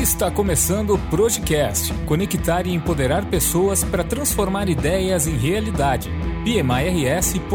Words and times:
Está 0.00 0.30
começando 0.30 0.94
o 0.94 0.98
Projecast 1.10 1.92
conectar 2.06 2.68
e 2.68 2.72
empoderar 2.72 3.26
pessoas 3.26 3.82
para 3.82 4.04
transformar 4.04 4.68
ideias 4.68 5.26
em 5.26 5.36
realidade. 5.36 6.08
pmirs.org.br 6.44 7.48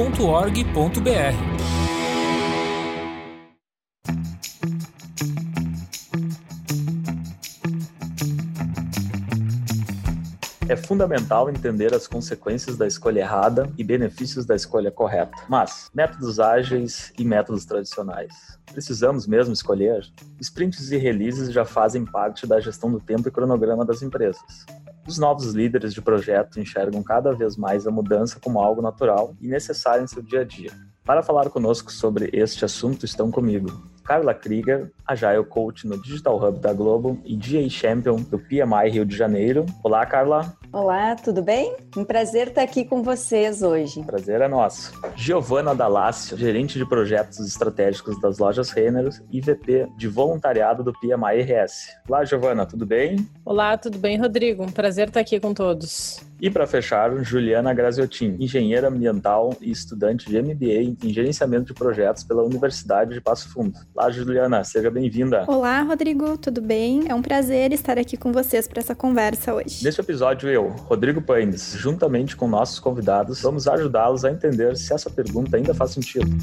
É 10.74 10.76
fundamental 10.76 11.51
entender 11.51 11.94
as 11.94 12.08
consequências 12.08 12.76
da 12.76 12.87
escolha 12.87 13.19
errada 13.19 13.69
e 13.78 13.83
benefícios 13.83 14.44
da 14.44 14.55
escolha 14.55 14.90
correta. 14.90 15.37
Mas, 15.47 15.92
métodos 15.94 16.40
ágeis 16.40 17.13
e 17.16 17.23
métodos 17.23 17.63
tradicionais. 17.63 18.58
Precisamos 18.72 19.27
mesmo 19.27 19.54
escolher? 19.54 20.04
Sprints 20.41 20.91
e 20.91 20.98
releases 20.98 21.54
já 21.54 21.63
fazem 21.63 22.04
parte 22.04 22.48
da 22.48 22.59
gestão 22.59 22.91
do 22.91 22.99
tempo 22.99 23.27
e 23.27 23.31
cronograma 23.31 23.86
das 23.86 24.02
empresas. 24.02 24.66
Os 25.08 25.20
novos 25.20 25.54
líderes 25.54 25.94
de 25.94 26.02
projeto 26.02 26.59
enxergam 26.59 27.04
cada 27.04 27.34
vez 27.34 27.55
mais 27.55 27.85
a 27.85 27.91
mudança 27.91 28.40
como 28.40 28.60
algo 28.60 28.82
natural 28.82 29.35
e 29.40 29.48
necessário 29.48 30.04
em 30.04 30.08
seu 30.08 30.24
dia 30.24 30.41
a 30.41 30.44
dia. 30.44 30.71
Para 31.05 31.21
falar 31.21 31.52
conosco 31.52 31.91
sobre 31.91 32.32
este 32.34 32.66
assunto 32.66 33.05
estão 33.05 33.30
comigo 33.30 33.70
Carla 34.04 34.34
Krieger, 34.34 34.91
Agile 35.05 35.46
Coach 35.46 35.85
no 35.85 36.02
Digital 36.02 36.44
Hub 36.44 36.60
da 36.60 36.74
Globo 36.74 37.21
e 37.24 37.35
GA 37.35 37.70
Champion 37.70 38.16
do 38.16 38.40
PMI 38.40 38.90
Rio 38.90 39.05
de 39.05 39.16
Janeiro. 39.16 39.66
Olá, 39.84 40.04
Carla. 40.05 40.58
Olá, 40.73 41.16
tudo 41.16 41.44
bem? 41.44 41.76
Um 41.95 42.04
prazer 42.04 42.48
estar 42.48 42.63
aqui 42.63 42.84
com 42.84 43.04
vocês 43.04 43.62
hoje. 43.62 44.02
Prazer 44.02 44.41
é 44.41 44.48
nosso. 44.48 44.91
Giovana 45.16 45.76
Dalácio, 45.76 46.36
gerente 46.36 46.80
de 46.80 46.86
projetos 46.90 47.40
estratégicos 47.41 48.20
das 48.20 48.40
lojas 48.40 48.72
Renner 48.72 49.08
e 49.32 49.40
VP 49.40 49.88
de 49.96 50.08
voluntariado 50.08 50.84
do 50.84 50.91
PMI 50.91 51.44
RS. 51.44 51.96
Olá, 52.09 52.26
Giovana, 52.26 52.66
tudo 52.66 52.88
bem? 52.88 53.18
Olá, 53.46 53.78
tudo 53.78 53.98
bem, 53.98 54.18
Rodrigo? 54.18 54.64
Um 54.64 54.72
prazer 54.72 55.10
estar 55.10 55.20
aqui 55.20 55.38
com 55.38 55.54
todos. 55.54 56.22
E 56.40 56.49
para 56.49 56.66
fechar, 56.66 57.13
Juliana 57.24 57.74
Graziotin, 57.74 58.38
engenheira 58.40 58.88
ambiental 58.88 59.54
e 59.60 59.70
estudante 59.70 60.30
de 60.30 60.41
MBA 60.41 60.96
em 61.04 61.13
gerenciamento 61.13 61.66
de 61.66 61.74
projetos 61.74 62.24
pela 62.24 62.41
Universidade 62.41 63.13
de 63.13 63.20
Passo 63.20 63.50
Fundo. 63.50 63.74
Olá, 63.94 64.09
Juliana, 64.09 64.63
seja 64.63 64.89
bem-vinda. 64.89 65.44
Olá, 65.45 65.81
Rodrigo, 65.81 66.38
tudo 66.38 66.61
bem? 66.61 67.03
É 67.09 67.13
um 67.13 67.22
prazer 67.22 67.73
estar 67.73 67.97
aqui 67.97 68.16
com 68.16 68.31
vocês 68.31 68.66
para 68.66 68.80
essa 68.80 68.95
conversa 68.95 69.53
hoje. 69.53 69.83
Neste 69.83 70.00
episódio, 70.00 70.47
eu, 70.50 70.69
Rodrigo 70.69 71.22
Paines, 71.22 71.75
juntamente 71.78 72.38
com 72.38 72.47
nossos 72.47 72.80
convidados, 72.80 73.41
vamos 73.41 73.67
ajudá-los 73.67 74.23
a 74.23 74.31
entender 74.31 74.78
se 74.78 74.94
essa 74.94 75.09
pergunta 75.09 75.57
ainda 75.57 75.73
faz 75.73 75.91
sentido. 75.91 76.33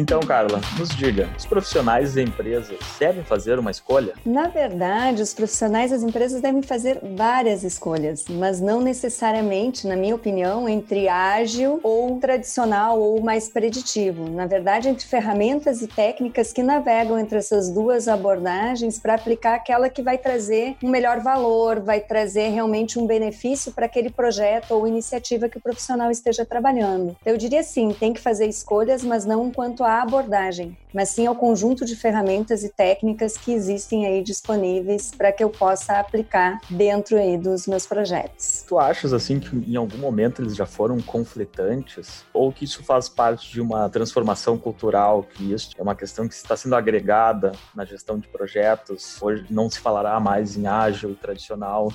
Então, 0.00 0.20
Carla, 0.20 0.62
nos 0.78 0.88
diga, 0.96 1.28
os 1.36 1.44
profissionais 1.44 2.16
e 2.16 2.22
empresas 2.22 2.78
devem 2.98 3.22
fazer 3.22 3.58
uma 3.58 3.70
escolha? 3.70 4.14
Na 4.24 4.48
verdade, 4.48 5.20
os 5.20 5.34
profissionais 5.34 5.90
das 5.90 6.02
empresas 6.02 6.40
devem 6.40 6.62
fazer 6.62 6.98
várias 7.14 7.62
escolhas, 7.64 8.24
mas 8.26 8.62
não 8.62 8.80
necessariamente, 8.80 9.86
na 9.86 9.96
minha 9.96 10.14
opinião, 10.14 10.66
entre 10.66 11.06
ágil 11.06 11.80
ou 11.82 12.18
tradicional 12.18 12.98
ou 12.98 13.20
mais 13.20 13.50
preditivo. 13.50 14.30
Na 14.30 14.46
verdade, 14.46 14.88
entre 14.88 15.06
ferramentas 15.06 15.82
e 15.82 15.86
técnicas 15.86 16.50
que 16.50 16.62
navegam 16.62 17.18
entre 17.18 17.36
essas 17.36 17.68
duas 17.68 18.08
abordagens 18.08 18.98
para 18.98 19.16
aplicar 19.16 19.56
aquela 19.56 19.90
que 19.90 20.00
vai 20.00 20.16
trazer 20.16 20.76
um 20.82 20.88
melhor 20.88 21.20
valor, 21.20 21.78
vai 21.78 22.00
trazer 22.00 22.48
realmente 22.48 22.98
um 22.98 23.06
benefício 23.06 23.70
para 23.72 23.84
aquele 23.84 24.08
projeto 24.08 24.70
ou 24.70 24.88
iniciativa 24.88 25.46
que 25.46 25.58
o 25.58 25.60
profissional 25.60 26.10
esteja 26.10 26.46
trabalhando. 26.46 27.14
Eu 27.22 27.36
diria 27.36 27.62
sim, 27.62 27.94
tem 28.00 28.14
que 28.14 28.20
fazer 28.20 28.46
escolhas, 28.46 29.04
mas 29.04 29.26
não 29.26 29.50
quanto 29.50 29.89
à 29.90 30.02
abordagem, 30.02 30.76
mas 30.94 31.08
sim 31.08 31.26
ao 31.26 31.34
conjunto 31.34 31.84
de 31.84 31.96
ferramentas 31.96 32.62
e 32.62 32.68
técnicas 32.68 33.36
que 33.36 33.52
existem 33.52 34.06
aí 34.06 34.22
disponíveis 34.22 35.10
para 35.10 35.32
que 35.32 35.42
eu 35.42 35.50
possa 35.50 35.98
aplicar 35.98 36.60
dentro 36.70 37.18
aí 37.18 37.36
dos 37.36 37.66
meus 37.66 37.86
projetos. 37.86 38.64
Tu 38.68 38.78
achas 38.78 39.12
assim 39.12 39.40
que 39.40 39.56
em 39.56 39.76
algum 39.76 39.98
momento 39.98 40.42
eles 40.42 40.54
já 40.54 40.64
foram 40.64 41.00
conflitantes 41.00 42.24
ou 42.32 42.52
que 42.52 42.64
isso 42.64 42.84
faz 42.84 43.08
parte 43.08 43.50
de 43.50 43.60
uma 43.60 43.88
transformação 43.88 44.56
cultural, 44.56 45.24
que 45.24 45.52
isso 45.52 45.70
é 45.76 45.82
uma 45.82 45.96
questão 45.96 46.28
que 46.28 46.34
está 46.34 46.56
sendo 46.56 46.76
agregada 46.76 47.52
na 47.74 47.84
gestão 47.84 48.18
de 48.18 48.28
projetos? 48.28 49.20
Hoje 49.20 49.44
não 49.50 49.68
se 49.68 49.80
falará 49.80 50.20
mais 50.20 50.56
em 50.56 50.66
ágil 50.66 51.16
tradicional, 51.20 51.92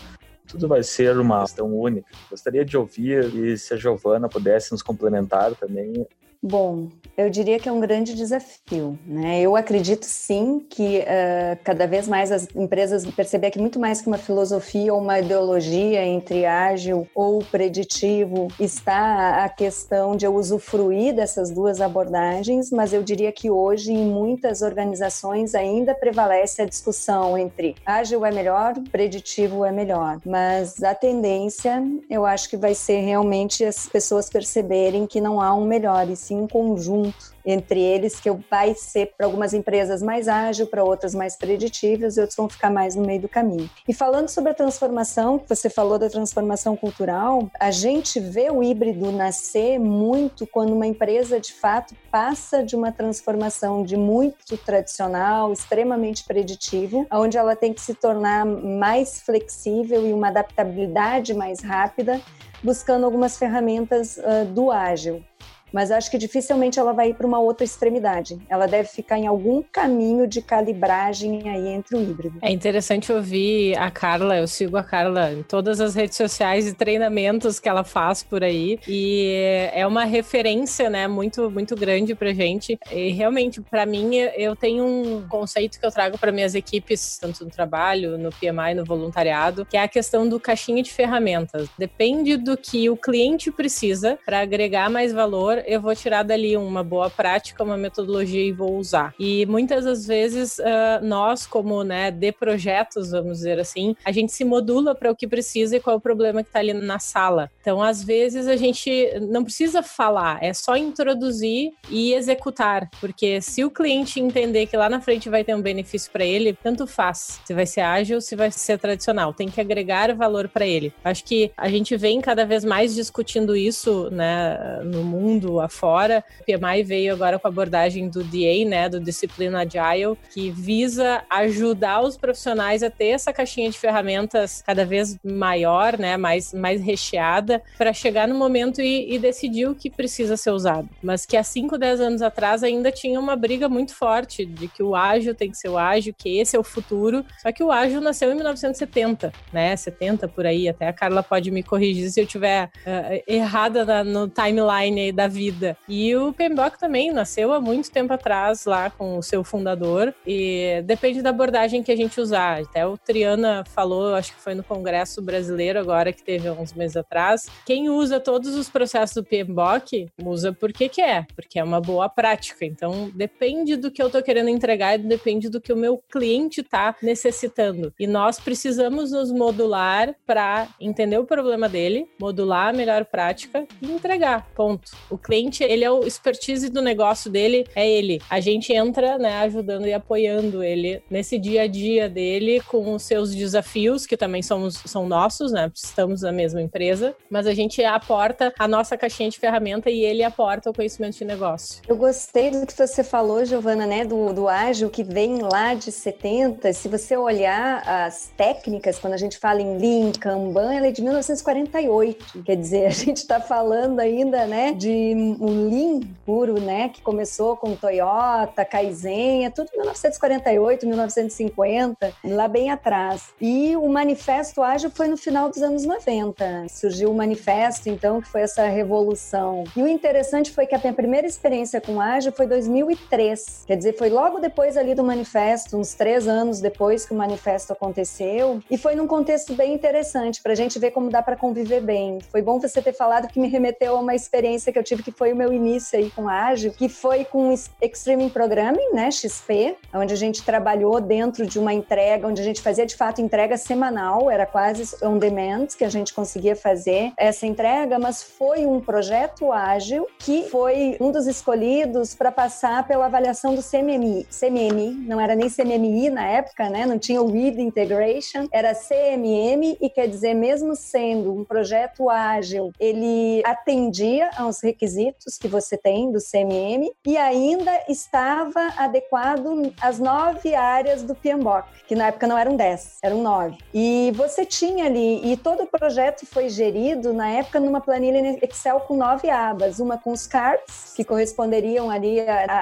tudo 0.48 0.68
vai 0.68 0.84
ser 0.84 1.18
uma 1.18 1.42
questão 1.42 1.74
única. 1.74 2.08
Gostaria 2.30 2.64
de 2.64 2.78
ouvir 2.78 3.34
e 3.36 3.58
se 3.58 3.74
a 3.74 3.78
Giovana 3.78 4.30
pudesse 4.30 4.72
nos 4.72 4.82
complementar 4.82 5.56
também 5.56 6.06
Bom, 6.48 6.90
eu 7.18 7.30
diria 7.30 7.58
que 7.58 7.68
é 7.68 7.72
um 7.72 7.80
grande 7.80 8.14
desafio. 8.14 9.00
Né? 9.06 9.42
Eu 9.42 9.56
acredito 9.56 10.04
sim 10.04 10.64
que 10.70 11.00
uh, 11.00 11.58
cada 11.64 11.88
vez 11.88 12.08
mais 12.08 12.32
as 12.32 12.48
empresas 12.56 13.06
perceber 13.06 13.52
que 13.52 13.60
muito 13.60 13.80
mais 13.80 14.02
que 14.02 14.08
uma 14.08 14.18
filosofia 14.18 14.94
ou 14.94 15.02
uma 15.02 15.20
ideologia 15.20 16.06
entre 16.06 16.46
ágil 16.46 17.08
ou 17.16 17.40
preditivo 17.40 18.50
está 18.60 19.44
a 19.44 19.50
questão 19.50 20.16
de 20.16 20.26
eu 20.26 20.36
usufruir 20.36 21.16
dessas 21.16 21.50
duas 21.50 21.80
abordagens, 21.82 22.70
mas 22.70 22.94
eu 22.94 23.02
diria 23.02 23.32
que 23.32 23.50
hoje 23.50 23.92
em 23.92 24.06
muitas 24.06 24.62
organizações 24.62 25.56
ainda 25.56 25.96
prevalece 25.96 26.62
a 26.62 26.66
discussão 26.66 27.38
entre 27.38 27.76
ágil 27.86 28.26
é 28.26 28.32
melhor, 28.32 28.74
preditivo 28.92 29.64
é 29.64 29.72
melhor. 29.72 30.20
Mas 30.26 30.84
a 30.84 30.94
tendência, 30.94 31.82
eu 32.10 32.26
acho 32.26 32.50
que 32.50 32.58
vai 32.58 32.76
ser 32.76 33.00
realmente 33.00 33.64
as 33.64 33.88
pessoas 33.88 34.30
perceberem 34.30 35.08
que 35.08 35.22
não 35.22 35.42
há 35.42 35.56
um 35.56 35.66
melhor 35.66 36.10
e 36.10 36.16
sim 36.16 36.35
um 36.36 36.48
conjunto 36.48 37.36
entre 37.46 37.80
eles 37.80 38.20
que 38.20 38.30
vai 38.50 38.74
ser 38.74 39.14
para 39.16 39.26
algumas 39.26 39.54
empresas 39.54 40.02
mais 40.02 40.28
ágil, 40.28 40.66
para 40.66 40.84
outras 40.84 41.14
mais 41.14 41.36
preditivas 41.36 42.18
e 42.18 42.22
outros 42.22 42.36
vão 42.36 42.50
ficar 42.50 42.72
mais 42.72 42.96
no 42.96 43.06
meio 43.06 43.22
do 43.22 43.30
caminho. 43.30 43.70
E 43.88 43.94
falando 43.94 44.30
sobre 44.30 44.52
a 44.52 44.54
transformação, 44.54 45.42
você 45.48 45.70
falou 45.70 46.00
da 46.00 46.10
transformação 46.10 46.76
cultural, 46.76 47.50
a 47.60 47.70
gente 47.70 48.20
vê 48.20 48.50
o 48.50 48.64
híbrido 48.64 49.12
nascer 49.12 49.80
muito 49.80 50.48
quando 50.48 50.74
uma 50.74 50.88
empresa 50.88 51.40
de 51.40 51.54
fato 51.54 51.94
passa 52.10 52.64
de 52.64 52.76
uma 52.76 52.92
transformação 52.92 53.84
de 53.84 53.96
muito 53.96 54.58
tradicional, 54.58 55.54
extremamente 55.54 56.24
preditivo, 56.24 57.06
onde 57.12 57.38
ela 57.38 57.56
tem 57.56 57.74
que 57.74 57.82
se 57.82 57.94
tornar 57.94 58.46
mais 58.46 59.22
flexível 59.22 60.08
e 60.08 60.14
uma 60.14 60.30
adaptabilidade 60.30 61.34
mais 61.34 61.60
rápida, 61.60 62.20
buscando 62.64 63.06
algumas 63.06 63.38
ferramentas 63.38 64.18
uh, 64.18 64.46
do 64.46 64.72
ágil 64.72 65.24
mas 65.72 65.92
acho 65.92 66.10
que 66.10 66.18
dificilmente 66.18 66.80
ela 66.80 66.94
vai 66.94 67.10
ir 67.10 67.14
para 67.14 67.28
uma 67.28 67.40
outra 67.40 67.64
extremidade. 67.64 68.40
Ela 68.50 68.68
deve 68.68 68.90
ficar 68.90 69.18
em 69.18 69.28
algum 69.28 69.62
caminho 69.62 70.28
de 70.28 70.42
calibragem 70.42 71.50
aí 71.50 71.68
entre 71.68 71.96
o 71.96 72.02
híbrido. 72.02 72.40
É 72.42 72.52
interessante 72.52 73.12
ouvir 73.12 73.78
a 73.78 73.92
Carla, 73.92 74.38
eu 74.38 74.48
sigo 74.48 74.78
a 74.78 74.84
Carla 74.84 75.32
em 75.32 75.44
todas 75.44 75.80
as 75.82 75.96
redes 75.96 76.18
sociais 76.18 76.68
e 76.68 76.74
treinamentos 76.74 77.60
que 77.60 77.68
ela 77.68 77.84
faz 77.84 78.24
por 78.24 78.44
aí 78.44 78.80
e 78.88 79.70
é 79.74 79.86
uma 79.86 80.06
referência, 80.06 80.90
né, 80.90 81.08
muito 81.08 81.50
muito 81.50 81.76
grande 81.76 82.16
pra 82.16 82.34
gente. 82.34 82.80
E 82.92 83.12
realmente 83.12 83.62
para 83.62 83.86
mim 83.86 84.16
eu 84.16 84.56
tenho 84.56 84.86
um 84.86 85.28
conceito 85.28 85.80
que 85.80 85.86
eu 85.86 85.92
trago 85.92 86.18
para 86.18 86.32
minhas 86.32 86.56
equipes, 86.56 87.18
tanto 87.18 87.44
no 87.44 87.50
trabalho, 87.52 88.18
no 88.18 88.30
PMI, 88.30 88.74
no 88.76 88.86
voluntariado, 88.86 89.66
que 89.66 89.78
é 89.78 89.84
a 89.84 89.88
questão 89.88 90.28
do 90.28 90.40
caixinha 90.40 90.82
de 90.82 90.92
ferramentas. 90.92 91.68
Depende 91.78 92.38
do 92.38 92.56
que 92.58 92.90
o 92.90 92.98
cliente 92.98 93.52
precisa 93.52 94.18
para 94.26 94.40
agregar 94.40 94.90
mais 94.90 95.12
valor, 95.12 95.64
eu 95.68 95.82
vou 95.82 95.96
tirar 95.96 96.24
dali 96.24 96.56
uma 96.58 96.84
boa 96.84 97.10
prática, 97.10 97.64
uma 97.64 97.78
metodologia 97.78 98.42
e 98.42 98.52
vou 98.52 98.78
usar. 98.78 99.14
E 99.20 99.46
muitas 99.46 99.86
das 99.86 100.06
vezes 100.06 100.58
uh, 100.60 101.04
nós, 101.04 101.46
como 101.46 101.84
né, 101.84 102.12
de 102.12 102.32
projetos, 102.32 103.12
vamos 103.12 103.38
dizer 103.38 103.60
assim, 103.60 103.96
a 104.04 104.12
gente 104.12 104.32
se 104.32 104.44
modula 104.44 104.96
para 104.96 105.12
o 105.12 105.16
que 105.16 105.28
precisa 105.28 105.78
e 105.78 105.80
qual 105.80 105.96
é 105.96 105.98
o 105.98 106.02
problema 106.02 106.44
que 106.44 106.50
está 106.50 106.60
ali 106.60 106.74
na 106.74 107.00
sala. 107.00 107.50
Então, 107.62 107.82
às 107.82 108.04
vezes, 108.04 108.48
a 108.48 108.56
gente 108.56 108.92
não 109.22 109.44
precisa 109.44 109.82
falar, 109.82 110.44
é 110.44 110.54
só 110.54 110.76
introduzir 110.76 111.72
e 111.90 112.14
executar, 112.14 112.90
porque 113.00 113.42
se 113.42 113.64
o 113.64 113.72
cliente 113.72 114.20
entender 114.20 114.68
que 114.68 114.78
lá 114.78 114.90
na 114.90 115.02
frente 115.02 115.30
vai 115.30 115.44
ter 115.44 115.56
um 115.56 115.62
benefício 115.62 116.12
para 116.12 116.26
ele, 116.26 116.54
tanto 116.54 116.86
faz 116.88 117.40
se 117.46 117.54
vai 117.54 117.66
ser 117.66 117.82
ágil, 117.82 118.22
se 118.22 118.36
vai 118.36 118.52
ser 118.52 118.78
tradicional, 118.78 119.34
tem 119.34 119.48
que 119.48 119.60
agregar 119.60 120.14
valor 120.16 120.48
para 120.48 120.66
ele. 120.66 120.94
Acho 121.04 121.24
que 121.24 121.52
a 121.58 121.70
gente 121.70 121.96
vem 121.98 122.22
cada 122.22 122.46
vez 122.46 122.64
mais 122.64 122.96
discutindo 122.96 123.56
isso, 123.56 124.10
né, 124.12 124.82
no 124.84 125.04
mundo 125.04 125.45
afora. 125.60 126.24
O 126.42 126.44
PMI 126.44 126.84
veio 126.84 127.14
agora 127.14 127.40
com 127.40 127.48
a 127.48 127.50
abordagem 127.50 128.10
do 128.10 128.24
DA, 128.24 128.66
né, 128.68 128.90
do 128.90 129.00
Disciplina 129.00 129.62
Agile, 129.62 130.18
que 130.32 130.50
visa 130.50 131.24
ajudar 131.30 132.02
os 132.02 132.18
profissionais 132.18 132.84
a 132.84 132.90
ter 132.90 133.08
essa 133.08 133.32
caixinha 133.34 133.70
de 133.70 133.78
ferramentas 133.78 134.64
cada 134.66 134.86
vez 134.86 135.18
maior, 135.24 135.98
né, 135.98 136.18
mais, 136.18 136.54
mais 136.54 136.82
recheada, 136.82 137.62
para 137.78 137.94
chegar 137.94 138.28
no 138.28 138.36
momento 138.36 138.82
e, 138.82 139.14
e, 139.14 139.20
decidir 139.20 139.68
o 139.68 139.76
que 139.76 139.90
precisa 139.90 140.38
ser 140.38 140.52
usado. 140.52 140.90
Mas 141.02 141.26
que 141.26 141.38
há 141.38 141.44
5, 141.44 141.78
10 141.78 142.02
anos 142.02 142.22
atrás 142.22 142.64
ainda 142.64 142.92
tinha 142.92 143.20
uma 143.20 143.36
briga 143.36 143.68
muito 143.68 143.94
forte 143.96 144.46
de 144.46 144.68
que 144.68 144.84
o 144.84 144.96
ágil 144.96 145.34
tem 145.34 145.50
que 145.50 145.58
ser 145.58 145.70
o 145.70 145.78
ágil, 145.78 146.14
que 146.18 146.38
esse 146.38 146.56
é 146.56 146.60
o 146.60 146.64
futuro. 146.64 147.26
Só 147.42 147.52
que 147.52 147.64
o 147.64 147.72
ágil 147.72 148.02
nasceu 148.02 148.32
em 148.32 148.36
1970, 148.36 149.32
né, 149.52 149.76
70 149.76 150.28
por 150.28 150.46
aí. 150.46 150.68
Até 150.68 150.88
a 150.88 150.94
Carla 150.94 151.24
pode 151.24 151.52
me 151.52 151.64
corrigir 151.64 152.10
se 152.10 152.20
eu 152.20 152.26
estiver 152.26 152.66
uh, 152.66 153.24
errada 153.28 153.86
na, 153.86 154.04
no 154.04 154.28
timeline 154.28 155.12
da 155.12 155.28
vida. 155.36 155.78
E 155.88 156.16
o 156.16 156.34
PMBOK 156.34 156.80
também 156.80 157.12
nasceu 157.12 157.54
há 157.54 157.60
muito 157.60 157.92
tempo 157.92 158.14
atrás 158.14 158.66
lá 158.66 158.90
com 158.90 159.18
o 159.18 159.24
seu 159.24 159.44
fundador 159.44 160.14
e 160.26 160.82
depende 160.86 161.22
da 161.22 161.30
abordagem 161.30 161.84
que 161.84 161.92
a 161.92 161.96
gente 161.96 162.20
usar. 162.20 162.62
Até 162.62 162.88
o 162.88 162.98
Triana 162.98 163.64
falou, 163.68 164.16
acho 164.16 164.34
que 164.34 164.42
foi 164.42 164.56
no 164.56 164.64
Congresso 164.64 165.22
Brasileiro 165.22 165.80
agora 165.80 166.14
que 166.14 166.24
teve 166.24 166.50
uns 166.50 166.74
meses 166.74 166.98
atrás. 166.98 167.48
Quem 167.66 167.90
usa 167.90 168.20
todos 168.20 168.56
os 168.56 168.70
processos 168.70 169.16
do 169.16 169.24
PMBOK 169.24 170.08
usa 170.24 170.54
porque 170.54 170.88
quer, 170.88 171.28
porque 171.36 171.60
é 171.60 171.64
uma 171.64 171.82
boa 171.82 172.08
prática. 172.08 172.66
Então 172.66 173.12
depende 173.14 173.76
do 173.76 173.92
que 173.92 174.02
eu 174.02 174.08
estou 174.08 174.24
querendo 174.24 174.50
entregar 174.50 174.96
e 174.96 175.04
depende 175.04 175.50
do 175.50 175.60
que 175.60 175.74
o 175.74 175.78
meu 175.78 176.02
cliente 176.10 176.62
está 176.62 176.96
necessitando. 177.02 177.94
E 178.00 178.08
nós 178.08 178.40
precisamos 178.40 179.12
nos 179.12 179.32
modular 179.32 180.16
para 180.26 180.68
entender 180.80 181.18
o 181.18 181.26
problema 181.26 181.68
dele, 181.68 182.08
modular 182.20 182.70
a 182.70 182.74
melhor 182.74 183.06
prática 183.06 183.66
e 183.82 183.92
entregar. 183.92 184.48
Ponto. 184.56 184.92
O 185.10 185.18
cliente, 185.26 185.64
ele 185.64 185.84
é 185.84 185.92
o 185.92 186.06
expertise 186.06 186.70
do 186.70 186.82
negócio 186.82 187.32
dele, 187.32 187.66
é 187.76 187.90
ele. 187.90 188.22
A 188.30 188.40
gente 188.40 188.72
entra, 188.72 189.18
né, 189.18 189.38
ajudando 189.40 189.88
e 189.88 189.94
apoiando 189.94 190.64
ele 190.64 191.02
nesse 191.10 191.40
dia 191.40 191.64
a 191.64 191.68
dia 191.68 192.08
dele 192.08 192.62
com 192.62 192.94
os 192.94 193.04
seus 193.04 193.34
desafios, 193.34 194.06
que 194.06 194.16
também 194.16 194.44
somos, 194.44 194.76
são 194.86 195.08
nossos, 195.08 195.52
né? 195.52 195.72
Estamos 195.74 196.22
na 196.22 196.32
mesma 196.32 196.62
empresa, 196.62 197.16
mas 197.30 197.48
a 197.48 197.54
gente 197.54 197.84
aporta 197.84 198.54
a 198.60 198.68
nossa 198.68 198.96
caixinha 198.96 199.30
de 199.30 199.40
ferramenta 199.40 199.90
e 199.90 200.04
ele 200.04 200.24
aporta 200.24 200.70
o 200.70 200.74
conhecimento 200.74 201.18
de 201.18 201.26
negócio. 201.26 201.82
Eu 201.88 201.98
gostei 201.98 202.52
do 202.52 202.66
que 202.66 202.74
você 202.74 203.04
falou, 203.04 203.44
Giovana, 203.44 203.88
né, 203.88 204.06
do, 204.06 204.34
do 204.34 204.48
ágil 204.48 204.90
que 204.90 205.04
vem 205.04 205.42
lá 205.42 205.74
de 205.74 205.92
70. 205.92 206.72
Se 206.74 206.88
você 206.88 207.18
olhar 207.18 207.82
as 207.88 208.32
técnicas, 208.38 209.00
quando 209.00 209.14
a 209.14 209.18
gente 209.18 209.38
fala 209.38 209.62
em 209.62 209.78
Lean, 209.78 210.12
Kanban, 210.12 210.74
ela 210.74 210.88
é 210.88 210.92
de 210.92 211.02
1948. 211.02 212.44
Quer 212.44 212.56
dizer, 212.56 212.86
a 212.86 212.90
gente 212.90 213.18
está 213.18 213.40
falando 213.40 214.00
ainda, 214.00 214.46
né, 214.46 214.72
de 214.72 215.15
um 215.16 215.70
Lean 215.70 216.02
puro, 216.26 216.60
né, 216.60 216.90
que 216.90 217.02
começou 217.02 217.56
com 217.56 217.76
Toyota, 217.76 218.66
Kaizen, 218.66 219.46
é 219.46 219.50
tudo 219.50 219.70
1948, 219.74 220.88
1950, 220.88 222.14
lá 222.24 222.48
bem 222.48 222.72
atrás. 222.72 223.30
E 223.40 223.76
o 223.76 223.88
Manifesto 223.88 224.62
Ágil 224.62 224.90
foi 224.90 225.08
no 225.08 225.18
final 225.18 225.50
dos 225.50 225.62
anos 225.62 225.86
90. 225.86 226.68
Surgiu 226.70 227.12
o 227.12 227.14
Manifesto, 227.16 227.90
então, 227.90 228.22
que 228.22 228.28
foi 228.28 228.42
essa 228.42 228.66
revolução. 228.68 229.64
E 229.76 229.82
o 229.82 229.88
interessante 229.88 230.52
foi 230.52 230.66
que 230.66 230.76
a 230.76 230.80
minha 230.80 230.94
primeira 230.94 231.28
experiência 231.28 231.80
com 231.80 232.02
Ágil 232.02 232.32
foi 232.32 232.48
2003. 232.48 233.64
Quer 233.68 233.78
dizer, 233.78 233.94
foi 233.94 234.10
logo 234.10 234.40
depois 234.40 234.78
ali 234.78 234.96
do 234.96 235.04
Manifesto, 235.04 235.78
uns 235.78 235.94
três 235.94 236.28
anos 236.28 236.60
depois 236.60 237.06
que 237.06 237.14
o 237.14 237.18
Manifesto 237.18 237.74
aconteceu. 237.74 238.62
E 238.70 238.78
foi 238.78 238.96
num 238.96 239.08
contexto 239.08 239.54
bem 239.54 239.74
interessante, 239.74 240.42
para 240.42 240.54
a 240.54 240.56
gente 240.56 240.78
ver 240.80 240.92
como 240.92 241.10
dá 241.10 241.22
para 241.22 241.36
conviver 241.36 241.82
bem. 241.82 242.20
Foi 242.32 242.42
bom 242.42 242.60
você 242.60 242.82
ter 242.82 242.94
falado 242.94 243.28
que 243.28 243.40
me 243.40 243.48
remeteu 243.48 243.96
a 243.96 244.00
uma 244.00 244.16
experiência 244.16 244.72
que 244.72 244.80
eu 244.80 244.84
tive, 244.84 245.04
que 245.06 245.12
foi 245.12 245.32
o 245.32 245.36
meu 245.36 245.54
início 245.54 246.00
aí 246.00 246.10
com 246.10 246.28
Ágil, 246.28 246.72
que 246.72 246.90
foi 246.90 247.24
com 247.24 247.54
Extreme 247.80 248.28
Programming, 248.32 248.92
né, 248.92 249.12
XP, 249.12 249.78
onde 249.94 250.12
a 250.12 250.18
gente 250.18 250.44
trabalhou 250.44 251.00
dentro 251.00 251.46
de 251.46 251.60
uma 251.60 251.72
entrega, 251.72 252.28
onde 252.28 252.42
a 252.42 252.44
gente 252.44 252.60
fazia 252.60 252.88
de 252.88 252.96
fato 252.96 253.22
entrega 253.22 253.56
semanal, 253.56 254.32
era 254.32 254.48
quase 254.48 254.96
on 255.06 255.20
demand 255.20 255.68
que 255.78 255.84
a 255.84 255.90
gente 255.90 256.12
conseguia 256.12 256.56
fazer 256.56 257.14
essa 257.18 257.46
entrega, 257.46 258.00
mas 258.00 258.24
foi 258.24 258.66
um 258.66 258.82
projeto 258.82 259.52
ágil 259.52 260.08
que 260.18 260.46
foi 260.50 260.98
um 261.00 261.12
dos 261.12 261.28
escolhidos 261.28 262.16
para 262.16 262.32
passar 262.32 262.88
pela 262.88 263.06
avaliação 263.06 263.54
do 263.54 263.62
CMMI. 263.62 264.26
CMMI, 264.32 265.06
não 265.08 265.22
era 265.22 265.36
nem 265.36 265.50
CMMI 265.52 266.10
na 266.10 266.28
época, 266.28 266.68
né? 266.68 266.88
Não 266.88 266.98
tinha 266.98 267.22
o 267.22 267.32
With 267.32 267.60
Integration, 267.60 268.48
era 268.52 268.74
CMM 268.74 269.78
e 269.80 269.88
quer 269.88 270.08
dizer, 270.08 270.34
mesmo 270.34 270.76
sendo 270.76 271.32
um 271.32 271.44
projeto 271.44 272.10
ágil, 272.10 272.72
ele 272.80 273.44
atendia 273.46 274.32
aos 274.36 274.64
requisitos 274.64 274.95
que 275.40 275.48
você 275.48 275.78
tem 275.78 276.12
do 276.12 276.20
CMM 276.20 276.92
e 277.06 277.18
ainda 277.18 277.72
estava 277.88 278.74
adequado 278.78 279.74
às 279.82 280.00
nove 280.00 280.56
áreas 280.56 281.04
do 281.04 281.16
PMBOK, 281.16 281.68
que 281.88 281.96
na 281.96 282.08
época 282.08 282.28
não 282.28 282.38
eram 282.38 282.56
dez, 282.56 282.98
eram 283.04 283.22
nove. 283.22 283.58
E 283.74 284.12
você 284.16 284.46
tinha 284.46 284.86
ali, 284.86 285.32
e 285.32 285.38
todo 285.38 285.64
o 285.64 285.68
projeto 285.68 286.26
foi 286.26 286.50
gerido 286.50 287.14
na 287.14 287.30
época 287.30 287.60
numa 287.60 287.82
planilha 287.82 288.38
Excel 288.42 288.80
com 288.82 288.96
nove 288.96 289.30
abas, 289.30 289.80
uma 289.80 289.98
com 289.98 290.12
os 290.12 290.28
cards, 290.28 290.94
que 290.96 291.04
corresponderiam 291.04 291.90
ali 291.90 292.20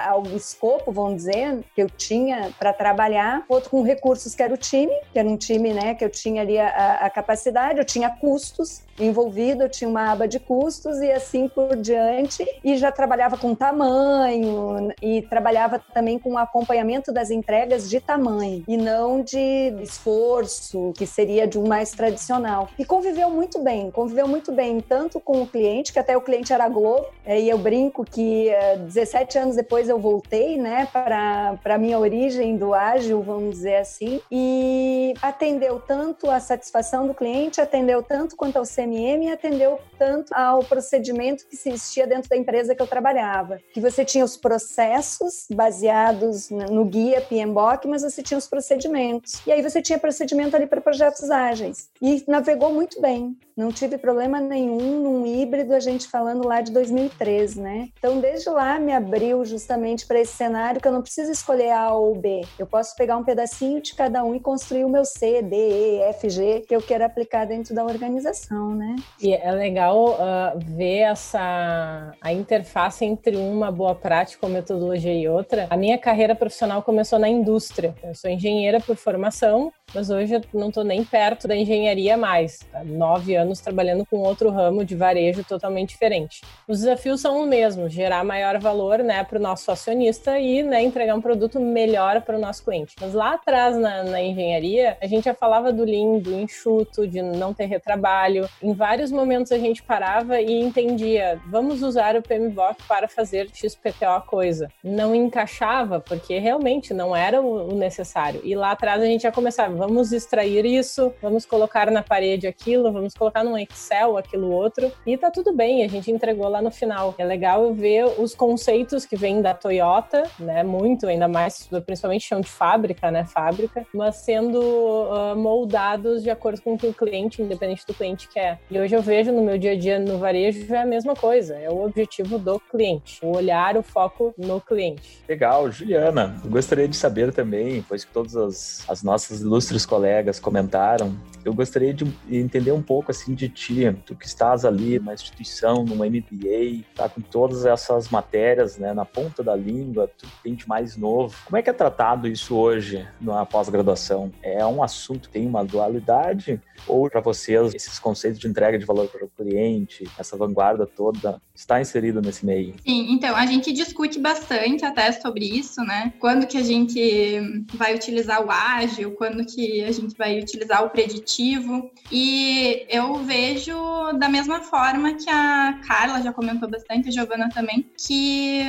ao 0.07 0.23
escopo, 0.35 0.91
vamos 0.91 1.17
dizer, 1.17 1.63
que 1.75 1.81
eu 1.81 1.89
tinha 1.89 2.51
para 2.57 2.73
trabalhar, 2.73 3.43
outro 3.47 3.69
com 3.69 3.83
recursos, 3.83 4.35
que 4.35 4.43
era 4.43 4.53
o 4.53 4.57
time, 4.57 4.93
que 5.11 5.19
era 5.19 5.27
um 5.27 5.37
time 5.37 5.73
né, 5.73 5.95
que 5.95 6.03
eu 6.03 6.09
tinha 6.09 6.41
ali 6.41 6.59
a, 6.59 6.95
a 7.01 7.09
capacidade, 7.09 7.79
eu 7.79 7.85
tinha 7.85 8.09
custos, 8.09 8.81
envolvido, 8.99 9.63
eu 9.63 9.69
tinha 9.69 9.89
uma 9.89 10.11
aba 10.11 10.27
de 10.27 10.39
custos 10.39 10.99
e 10.99 11.11
assim 11.11 11.47
por 11.47 11.75
diante, 11.75 12.22
e 12.63 12.77
já 12.77 12.91
trabalhava 12.91 13.37
com 13.37 13.55
tamanho 13.55 14.93
e 15.01 15.21
trabalhava 15.23 15.79
também 15.93 16.17
com 16.19 16.37
acompanhamento 16.37 17.11
das 17.11 17.29
entregas 17.29 17.89
de 17.89 17.99
tamanho 17.99 18.63
e 18.67 18.77
não 18.77 19.21
de 19.21 19.73
esforço, 19.81 20.93
que 20.95 21.05
seria 21.05 21.47
de 21.47 21.57
um 21.57 21.67
mais 21.67 21.91
tradicional. 21.91 22.69
E 22.77 22.85
conviveu 22.85 23.29
muito 23.29 23.59
bem, 23.59 23.91
conviveu 23.91 24.27
muito 24.27 24.51
bem 24.51 24.79
tanto 24.79 25.19
com 25.19 25.41
o 25.41 25.47
cliente, 25.47 25.91
que 25.91 25.99
até 25.99 26.15
o 26.15 26.21
cliente 26.21 26.53
era 26.53 26.67
Globo, 26.69 27.07
e 27.25 27.49
eu 27.49 27.57
brinco 27.57 28.03
que 28.03 28.51
17 28.87 29.37
eh, 29.37 29.41
anos 29.41 29.55
depois 29.55 29.89
eu 29.89 29.99
voltei, 29.99 30.57
né, 30.57 30.87
para 30.91 31.57
a 31.63 31.77
minha 31.77 31.97
origem 31.99 32.57
do 32.57 32.73
ágil, 32.73 33.21
vamos 33.21 33.55
dizer 33.55 33.75
assim, 33.75 34.21
e 34.31 35.13
atendeu 35.21 35.79
tanto 35.79 36.29
a 36.29 36.39
satisfação 36.39 37.07
do 37.07 37.13
cliente, 37.13 37.61
atendeu 37.61 38.01
tanto 38.03 38.35
quanto 38.35 38.57
ao 38.57 38.63
CMM 38.63 39.31
atendeu 39.31 39.79
tanto 39.97 40.33
ao 40.33 40.63
procedimento 40.63 41.45
que 41.47 41.55
existia 41.55 42.05
dentro 42.13 42.29
da 42.29 42.37
empresa 42.37 42.75
que 42.75 42.81
eu 42.81 42.87
trabalhava. 42.87 43.59
Que 43.73 43.81
você 43.81 44.05
tinha 44.05 44.23
os 44.23 44.37
processos 44.37 45.45
baseados 45.51 46.49
no 46.49 46.85
guia 46.85 47.21
PMBOK, 47.21 47.87
mas 47.87 48.03
você 48.03 48.21
tinha 48.21 48.37
os 48.37 48.47
procedimentos. 48.47 49.41
E 49.47 49.51
aí 49.51 49.61
você 49.61 49.81
tinha 49.81 49.97
procedimento 49.97 50.55
ali 50.55 50.67
para 50.67 50.79
projetos 50.79 51.31
ágeis. 51.31 51.89
E 52.01 52.23
navegou 52.27 52.71
muito 52.71 53.01
bem. 53.01 53.35
Não 53.55 53.71
tive 53.71 53.99
problema 53.99 54.39
nenhum 54.39 54.99
num 54.99 55.25
híbrido, 55.25 55.75
a 55.75 55.79
gente 55.79 56.07
falando 56.07 56.47
lá 56.47 56.61
de 56.61 56.71
2013, 56.71 57.61
né? 57.61 57.89
Então, 57.97 58.19
desde 58.19 58.49
lá 58.49 58.79
me 58.79 58.91
abriu 58.91 59.45
justamente 59.45 60.07
para 60.07 60.19
esse 60.19 60.33
cenário 60.33 60.81
que 60.81 60.87
eu 60.87 60.91
não 60.91 61.03
preciso 61.03 61.31
escolher 61.31 61.71
A 61.71 61.93
ou 61.93 62.15
B. 62.15 62.41
Eu 62.57 62.65
posso 62.65 62.95
pegar 62.95 63.15
um 63.15 63.23
pedacinho 63.23 63.79
de 63.79 63.93
cada 63.93 64.23
um 64.23 64.33
e 64.33 64.39
construir 64.39 64.83
o 64.85 64.89
meu 64.89 65.05
C, 65.05 65.43
D, 65.43 65.55
E, 65.55 66.01
F, 66.09 66.29
G 66.29 66.61
que 66.67 66.75
eu 66.75 66.81
quero 66.81 67.05
aplicar 67.05 67.45
dentro 67.45 67.75
da 67.75 67.85
organização, 67.85 68.73
né? 68.75 68.95
E 69.21 69.33
é 69.33 69.51
legal 69.51 70.13
uh, 70.13 70.59
ver 70.59 71.01
essa 71.01 72.13
a 72.19 72.33
interface 72.33 73.05
entre 73.05 73.35
uma 73.35 73.71
boa 73.71 73.93
prática 73.93 74.45
ou 74.45 74.51
metodologia 74.51 75.13
e 75.13 75.27
outra. 75.27 75.67
A 75.69 75.77
minha 75.77 75.97
carreira 75.97 76.35
profissional 76.35 76.81
começou 76.81 77.19
na 77.19 77.29
indústria. 77.29 77.93
Eu 78.03 78.15
sou 78.15 78.31
engenheira 78.31 78.79
por 78.79 78.95
formação, 78.95 79.71
mas 79.93 80.09
hoje 80.09 80.33
eu 80.33 80.41
não 80.53 80.69
estou 80.69 80.83
nem 80.83 81.03
perto 81.03 81.47
da 81.47 81.55
engenharia 81.55 82.17
mais. 82.17 82.59
Há 82.73 82.83
nove 82.83 83.35
anos 83.35 83.42
trabalhando 83.61 84.05
com 84.05 84.17
outro 84.19 84.49
ramo 84.49 84.85
de 84.85 84.95
varejo 84.95 85.43
totalmente 85.43 85.89
diferente. 85.89 86.41
Os 86.67 86.79
desafios 86.79 87.21
são 87.21 87.41
os 87.41 87.47
mesmos: 87.47 87.91
gerar 87.91 88.23
maior 88.23 88.59
valor 88.59 88.99
né, 88.99 89.23
para 89.23 89.37
o 89.37 89.41
nosso 89.41 89.69
acionista 89.71 90.39
e 90.39 90.63
né, 90.63 90.81
entregar 90.81 91.15
um 91.15 91.21
produto 91.21 91.59
melhor 91.59 92.21
para 92.21 92.37
o 92.37 92.39
nosso 92.39 92.63
cliente. 92.63 92.95
Mas 92.99 93.13
lá 93.13 93.33
atrás, 93.33 93.77
na, 93.77 94.03
na 94.03 94.21
engenharia, 94.21 94.97
a 95.01 95.07
gente 95.07 95.25
já 95.25 95.33
falava 95.33 95.71
do 95.71 95.83
lean, 95.83 96.19
do 96.19 96.33
enxuto, 96.33 97.07
de 97.07 97.21
não 97.21 97.53
ter 97.53 97.65
retrabalho. 97.65 98.49
Em 98.61 98.73
vários 98.73 99.11
momentos 99.11 99.51
a 99.51 99.57
gente 99.57 99.83
parava 99.83 100.39
e 100.39 100.61
entendia: 100.61 101.39
vamos 101.47 101.81
usar 101.81 102.15
o 102.15 102.21
PMBOK 102.21 102.83
para 102.87 103.07
fazer 103.07 103.49
XPTO 103.53 104.21
coisa. 104.25 104.69
Não 104.83 105.13
encaixava, 105.13 105.99
porque 105.99 106.39
realmente 106.39 106.93
não 106.93 107.15
era 107.15 107.41
o 107.41 107.75
necessário. 107.75 108.41
E 108.43 108.55
lá 108.55 108.71
atrás 108.71 109.01
a 109.01 109.05
gente 109.05 109.23
já 109.23 109.31
começava 109.31 109.73
vamos 109.73 110.11
extrair 110.11 110.65
isso, 110.65 111.13
vamos 111.21 111.45
colocar 111.45 111.91
na 111.91 112.01
parede 112.01 112.47
aquilo, 112.47 112.91
vamos 112.91 113.13
colocar 113.13 113.32
no 113.41 113.57
Excel 113.57 114.17
aquilo 114.17 114.51
outro, 114.51 114.91
e 115.07 115.17
tá 115.17 115.31
tudo 115.31 115.53
bem, 115.53 115.85
a 115.85 115.87
gente 115.87 116.11
entregou 116.11 116.49
lá 116.49 116.61
no 116.61 116.69
final. 116.69 117.15
É 117.17 117.23
legal 117.23 117.73
ver 117.73 118.03
os 118.19 118.35
conceitos 118.35 119.05
que 119.05 119.15
vêm 119.15 119.41
da 119.41 119.53
Toyota, 119.53 120.23
né, 120.37 120.61
muito, 120.61 121.07
ainda 121.07 121.29
mais, 121.29 121.69
principalmente 121.85 122.27
chão 122.27 122.41
de 122.41 122.49
fábrica, 122.49 123.09
né, 123.09 123.23
fábrica, 123.23 123.85
mas 123.93 124.17
sendo 124.17 124.59
uh, 124.59 125.35
moldados 125.37 126.21
de 126.21 126.29
acordo 126.29 126.61
com 126.61 126.73
o 126.73 126.77
que 126.77 126.87
o 126.87 126.93
cliente, 126.93 127.41
independente 127.41 127.85
do 127.87 127.93
cliente 127.93 128.27
quer. 128.27 128.59
E 128.69 128.77
hoje 128.77 128.95
eu 128.95 129.01
vejo 129.01 129.31
no 129.31 129.41
meu 129.41 129.57
dia 129.57 129.71
a 129.71 129.77
dia 129.77 129.97
no 129.97 130.17
varejo 130.17 130.73
é 130.73 130.81
a 130.81 130.85
mesma 130.85 131.15
coisa, 131.15 131.55
é 131.55 131.69
o 131.69 131.85
objetivo 131.85 132.37
do 132.37 132.59
cliente, 132.59 133.19
o 133.23 133.35
olhar, 133.35 133.77
o 133.77 133.83
foco 133.83 134.33
no 134.37 134.59
cliente. 134.59 135.23
Legal, 135.29 135.71
Juliana, 135.71 136.35
gostaria 136.45 136.87
de 136.87 136.95
saber 136.95 137.31
também, 137.31 137.83
pois 137.87 138.03
que 138.03 138.11
todas 138.11 138.35
as, 138.35 138.89
as 138.89 139.03
nossas 139.03 139.41
ilustres 139.41 139.85
colegas 139.85 140.39
comentaram, 140.39 141.15
eu 141.45 141.53
gostaria 141.53 141.93
de 141.93 142.05
entender 142.29 142.71
um 142.71 142.81
pouco 142.81 143.11
assim 143.11 143.22
de 143.31 143.47
ti, 143.47 143.95
tu 144.05 144.15
que 144.15 144.25
estás 144.25 144.65
ali 144.65 144.99
na 144.99 145.13
instituição, 145.13 145.83
numa 145.83 146.05
MBA, 146.05 146.83
tá 146.95 147.07
com 147.07 147.21
todas 147.21 147.65
essas 147.65 148.09
matérias, 148.09 148.77
né, 148.77 148.93
na 148.93 149.05
ponta 149.05 149.43
da 149.43 149.55
língua, 149.55 150.09
tu 150.17 150.27
tem 150.43 150.55
de 150.55 150.67
mais 150.67 150.97
novo. 150.97 151.35
Como 151.45 151.57
é 151.57 151.61
que 151.61 151.69
é 151.69 151.73
tratado 151.73 152.27
isso 152.27 152.55
hoje 152.55 153.07
na 153.21 153.45
pós-graduação? 153.45 154.31
É 154.41 154.65
um 154.65 154.81
assunto 154.81 155.29
tem 155.29 155.47
uma 155.47 155.63
dualidade 155.63 156.59
Ou 156.87 157.09
para 157.09 157.21
vocês, 157.21 157.73
esses 157.73 157.99
conceitos 157.99 158.39
de 158.39 158.47
entrega 158.47 158.77
de 158.77 158.85
valor 158.85 159.07
para 159.07 159.25
o 159.25 159.29
cliente, 159.29 160.07
essa 160.17 160.37
vanguarda 160.37 160.85
toda, 160.85 161.41
está 161.55 161.79
inserido 161.79 162.21
nesse 162.21 162.45
meio? 162.45 162.75
Sim, 162.85 163.11
então 163.11 163.35
a 163.35 163.45
gente 163.45 163.71
discute 163.71 164.19
bastante 164.19 164.85
até 164.85 165.11
sobre 165.11 165.45
isso, 165.45 165.81
né? 165.81 166.13
Quando 166.19 166.47
que 166.47 166.57
a 166.57 166.63
gente 166.63 167.39
vai 167.73 167.95
utilizar 167.95 168.45
o 168.45 168.51
ágil, 168.51 169.11
quando 169.11 169.45
que 169.45 169.83
a 169.83 169.91
gente 169.91 170.15
vai 170.17 170.39
utilizar 170.39 170.83
o 170.83 170.89
preditivo. 170.89 171.91
E 172.11 172.85
eu 172.89 173.15
vejo 173.23 173.73
da 174.17 174.29
mesma 174.29 174.61
forma 174.61 175.13
que 175.13 175.29
a 175.29 175.79
Carla 175.87 176.21
já 176.21 176.33
comentou 176.33 176.69
bastante, 176.69 177.09
a 177.09 177.11
Giovana 177.11 177.49
também, 177.49 177.89
que 177.97 178.61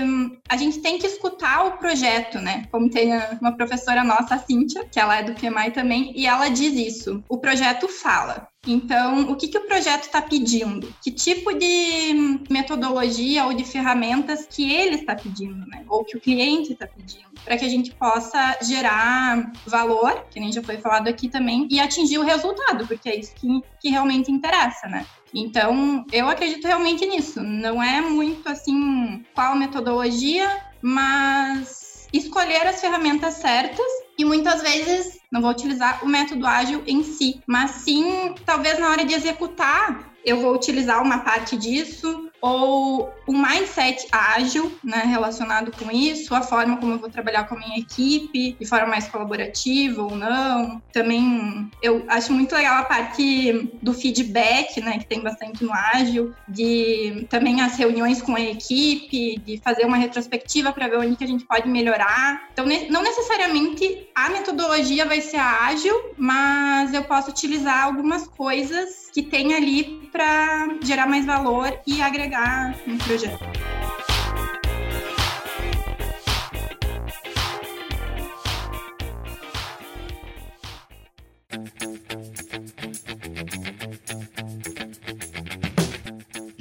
a 0.49 0.57
gente 0.57 0.81
tem 0.81 0.99
que 0.99 1.07
escutar 1.07 1.67
o 1.67 1.79
projeto, 1.79 2.39
né? 2.39 2.67
Como 2.71 2.91
tem 2.91 3.11
uma 3.41 3.53
professora 3.53 4.05
nossa, 4.05 4.35
a 4.35 4.39
Cíntia, 4.39 4.85
que 4.91 4.99
ela 4.99 5.19
é 5.19 5.23
do 5.23 5.35
PMI 5.35 5.71
também, 5.73 6.13
e 6.15 6.27
ela 6.27 6.49
diz 6.49 6.75
isso. 6.75 7.23
O 7.29 7.39
projeto 7.39 7.89
fala. 8.05 8.49
Então, 8.67 9.31
o 9.31 9.37
que, 9.37 9.49
que 9.49 9.57
o 9.57 9.67
projeto 9.67 10.05
está 10.05 10.21
pedindo? 10.21 10.95
Que 11.03 11.11
tipo 11.11 11.55
de 11.55 12.45
metodologia 12.51 13.47
ou 13.47 13.55
de 13.55 13.65
ferramentas 13.65 14.47
que 14.47 14.71
ele 14.71 14.97
está 14.97 15.17
pedindo, 15.17 15.67
né? 15.67 15.83
Ou 15.89 16.05
que 16.05 16.17
o 16.17 16.21
cliente 16.21 16.75
está 16.75 16.87
pedindo, 16.87 17.31
para 17.43 17.57
que 17.57 17.65
a 17.65 17.69
gente 17.69 17.95
possa 17.95 18.59
gerar 18.63 19.51
valor, 19.67 20.27
que 20.31 20.39
nem 20.39 20.53
já 20.53 20.63
foi 20.63 20.77
falado 20.77 21.09
aqui 21.09 21.31
também, 21.31 21.67
e 21.71 21.81
atingir 21.81 22.19
o 22.19 22.23
resultado, 22.23 22.87
porque 22.87 23.09
é 23.09 23.19
isso 23.19 23.35
que, 23.35 23.49
que 23.81 23.89
realmente 23.89 24.31
interessa, 24.31 24.87
né? 24.87 25.07
Então, 25.33 26.05
eu 26.13 26.29
acredito 26.29 26.67
realmente 26.67 27.07
nisso. 27.07 27.43
Não 27.43 27.83
é 27.83 28.03
muito 28.03 28.49
assim 28.49 29.25
qual 29.35 29.57
metodologia, 29.57 30.49
mas 30.83 32.07
escolher 32.13 32.67
as 32.67 32.81
ferramentas 32.81 33.35
certas 33.35 34.05
e 34.19 34.25
muitas 34.25 34.63
vezes 34.63 35.19
não 35.35 35.41
vou 35.41 35.51
utilizar 35.51 36.05
o 36.05 36.09
método 36.09 36.47
ágil 36.47 36.85
em 36.87 37.03
si, 37.03 37.43
mas 37.45 37.73
sim, 37.73 38.37
talvez 38.47 38.79
na 38.79 38.89
hora 38.89 39.05
de 39.05 39.15
executar, 39.15 40.15
eu 40.25 40.41
vou 40.41 40.55
utilizar 40.55 41.03
uma 41.03 41.19
parte 41.19 41.57
disso, 41.57 42.31
ou 42.41 43.11
um 43.27 43.41
mindset 43.41 44.07
ágil, 44.13 44.71
né, 44.85 45.03
relacionado 45.07 45.73
com 45.73 45.91
isso, 45.91 46.35
a 46.35 46.43
forma 46.43 46.77
como 46.77 46.93
eu 46.93 46.99
vou 46.99 47.09
trabalhar 47.09 47.45
com 47.45 47.55
a 47.55 47.59
minha 47.59 47.79
equipe, 47.79 48.55
de 48.61 48.67
forma 48.67 48.87
mais 48.87 49.09
colaborativa 49.09 50.03
ou 50.03 50.15
não. 50.15 50.83
Também 50.93 51.71
eu 51.83 52.05
acho 52.07 52.35
muito 52.35 52.55
legal 52.55 52.81
a 52.81 52.85
parte 52.85 53.71
do 53.81 53.95
feedback, 53.95 54.79
né, 54.83 54.99
que 54.99 55.07
tem 55.07 55.21
bastante 55.21 55.65
no 55.65 55.73
ágil, 55.73 56.35
de 56.47 57.27
também 57.31 57.63
as 57.63 57.79
reuniões 57.79 58.21
com 58.21 58.37
a 58.37 58.41
equipe, 58.41 59.39
de 59.39 59.59
fazer 59.65 59.87
uma 59.87 59.97
retrospectiva 59.97 60.71
para 60.71 60.89
ver 60.89 60.99
onde 60.99 61.17
que 61.17 61.25
a 61.25 61.29
gente 61.29 61.47
pode 61.47 61.67
melhorar. 61.67 62.49
Então, 62.53 62.67
não 62.91 63.03
necessariamente 63.03 64.07
a 64.15 64.29
metodologia 64.29 65.07
vai 65.07 65.23
ser 65.25 65.39
ágil, 65.39 65.95
mas 66.17 66.93
eu 66.95 67.05
posso 67.05 67.31
utilizar 67.31 67.85
algumas 67.85 68.27
coisas 68.29 69.11
que 69.13 69.23
tem 69.23 69.55
ali 69.55 70.09
para 70.13 70.77
gerar 70.83 71.07
mais 71.07 71.25
valor 71.25 71.79
e 71.87 72.01
agregar 72.01 72.77
no 72.87 72.99
projeto. 72.99 73.45